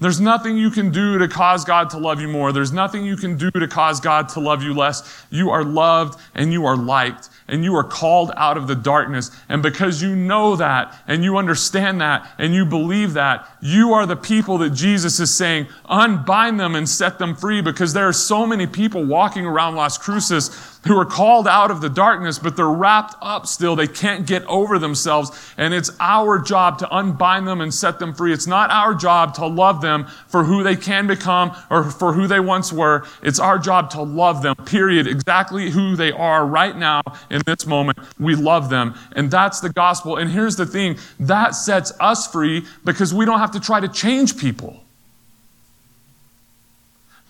There's 0.00 0.20
nothing 0.20 0.56
you 0.56 0.70
can 0.70 0.90
do 0.90 1.18
to 1.18 1.28
cause 1.28 1.64
God 1.64 1.90
to 1.90 1.98
love 1.98 2.22
you 2.22 2.28
more. 2.28 2.52
There's 2.52 2.72
nothing 2.72 3.04
you 3.04 3.16
can 3.16 3.36
do 3.36 3.50
to 3.50 3.68
cause 3.68 4.00
God 4.00 4.30
to 4.30 4.40
love 4.40 4.62
you 4.62 4.72
less. 4.72 5.26
You 5.28 5.50
are 5.50 5.62
loved 5.62 6.18
and 6.34 6.52
you 6.54 6.64
are 6.64 6.76
liked 6.76 7.28
and 7.48 7.64
you 7.64 7.76
are 7.76 7.84
called 7.84 8.32
out 8.36 8.56
of 8.56 8.66
the 8.66 8.74
darkness. 8.74 9.30
And 9.50 9.62
because 9.62 10.00
you 10.00 10.16
know 10.16 10.56
that 10.56 10.96
and 11.06 11.22
you 11.22 11.36
understand 11.36 12.00
that 12.00 12.30
and 12.38 12.54
you 12.54 12.64
believe 12.64 13.12
that, 13.14 13.46
you 13.60 13.92
are 13.92 14.06
the 14.06 14.16
people 14.16 14.56
that 14.58 14.70
Jesus 14.70 15.20
is 15.20 15.34
saying, 15.34 15.66
unbind 15.86 16.58
them 16.58 16.76
and 16.76 16.88
set 16.88 17.18
them 17.18 17.34
free 17.34 17.60
because 17.60 17.92
there 17.92 18.08
are 18.08 18.12
so 18.12 18.46
many 18.46 18.66
people 18.66 19.04
walking 19.04 19.44
around 19.44 19.74
Las 19.74 19.98
Cruces 19.98 20.48
who 20.86 20.98
are 20.98 21.04
called 21.04 21.46
out 21.46 21.70
of 21.70 21.80
the 21.80 21.88
darkness, 21.88 22.38
but 22.38 22.56
they're 22.56 22.68
wrapped 22.68 23.14
up 23.20 23.46
still. 23.46 23.76
They 23.76 23.86
can't 23.86 24.26
get 24.26 24.44
over 24.44 24.78
themselves. 24.78 25.30
And 25.56 25.74
it's 25.74 25.90
our 26.00 26.38
job 26.38 26.78
to 26.78 26.94
unbind 26.94 27.46
them 27.46 27.60
and 27.60 27.72
set 27.72 27.98
them 27.98 28.14
free. 28.14 28.32
It's 28.32 28.46
not 28.46 28.70
our 28.70 28.94
job 28.94 29.34
to 29.34 29.46
love 29.46 29.82
them 29.82 30.06
for 30.28 30.44
who 30.44 30.62
they 30.62 30.76
can 30.76 31.06
become 31.06 31.54
or 31.68 31.84
for 31.84 32.12
who 32.12 32.26
they 32.26 32.40
once 32.40 32.72
were. 32.72 33.06
It's 33.22 33.38
our 33.38 33.58
job 33.58 33.90
to 33.90 34.02
love 34.02 34.42
them, 34.42 34.56
period. 34.64 35.06
Exactly 35.06 35.70
who 35.70 35.96
they 35.96 36.12
are 36.12 36.46
right 36.46 36.76
now 36.76 37.02
in 37.30 37.42
this 37.44 37.66
moment. 37.66 37.98
We 38.18 38.34
love 38.34 38.70
them. 38.70 38.94
And 39.12 39.30
that's 39.30 39.60
the 39.60 39.70
gospel. 39.70 40.16
And 40.16 40.30
here's 40.30 40.56
the 40.56 40.66
thing 40.66 40.96
that 41.20 41.54
sets 41.54 41.92
us 42.00 42.26
free 42.26 42.64
because 42.84 43.12
we 43.12 43.24
don't 43.24 43.38
have 43.38 43.52
to 43.52 43.60
try 43.60 43.80
to 43.80 43.88
change 43.88 44.38
people. 44.38 44.82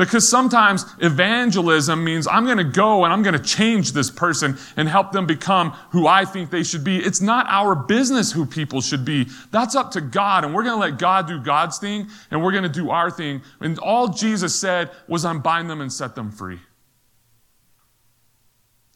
Because 0.01 0.27
sometimes 0.27 0.87
evangelism 1.01 2.03
means 2.03 2.27
I'm 2.27 2.47
going 2.47 2.57
to 2.57 2.65
go 2.65 3.05
and 3.05 3.13
I'm 3.13 3.23
going 3.23 3.35
to 3.35 3.39
change 3.39 3.93
this 3.93 4.11
person 4.11 4.57
and 4.79 4.89
help 4.89 5.13
them 5.13 5.27
become 5.27 5.73
who 5.91 6.07
I 6.07 6.25
think 6.25 6.51
they 6.51 6.63
should 6.63 6.83
be. 6.83 6.97
It's 6.97 7.21
not 7.21 7.45
our 7.51 7.75
business 7.75 8.33
who 8.33 8.47
people 8.47 8.81
should 8.81 9.05
be. 9.05 9.27
That's 9.51 9.77
up 9.77 9.91
to 9.91 10.01
God. 10.01 10.43
And 10.43 10.55
we're 10.55 10.63
going 10.63 10.77
to 10.77 10.81
let 10.81 10.99
God 10.99 11.29
do 11.29 11.39
God's 11.39 11.77
thing 11.77 12.09
and 12.31 12.43
we're 12.43 12.53
going 12.53 12.63
to 12.63 12.71
do 12.71 12.89
our 12.89 13.11
thing. 13.11 13.43
And 13.61 13.79
all 13.79 14.09
Jesus 14.09 14.59
said 14.59 14.91
was 15.07 15.27
unbind 15.27 15.69
them 15.69 15.83
and 15.83 15.93
set 15.93 16.15
them 16.15 16.33
free. 16.33 16.61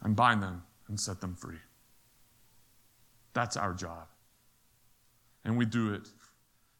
Unbind 0.01 0.41
them 0.41 0.63
and 0.87 0.99
set 0.99 1.21
them 1.21 1.35
free. 1.35 1.59
That's 3.33 3.57
our 3.57 3.75
job. 3.75 4.07
And 5.43 5.55
we 5.55 5.65
do 5.65 5.93
it 5.93 6.09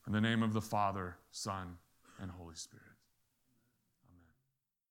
in 0.07 0.13
the 0.13 0.21
name 0.21 0.41
of 0.41 0.53
the 0.53 0.61
Father, 0.61 1.15
Son. 1.29 1.77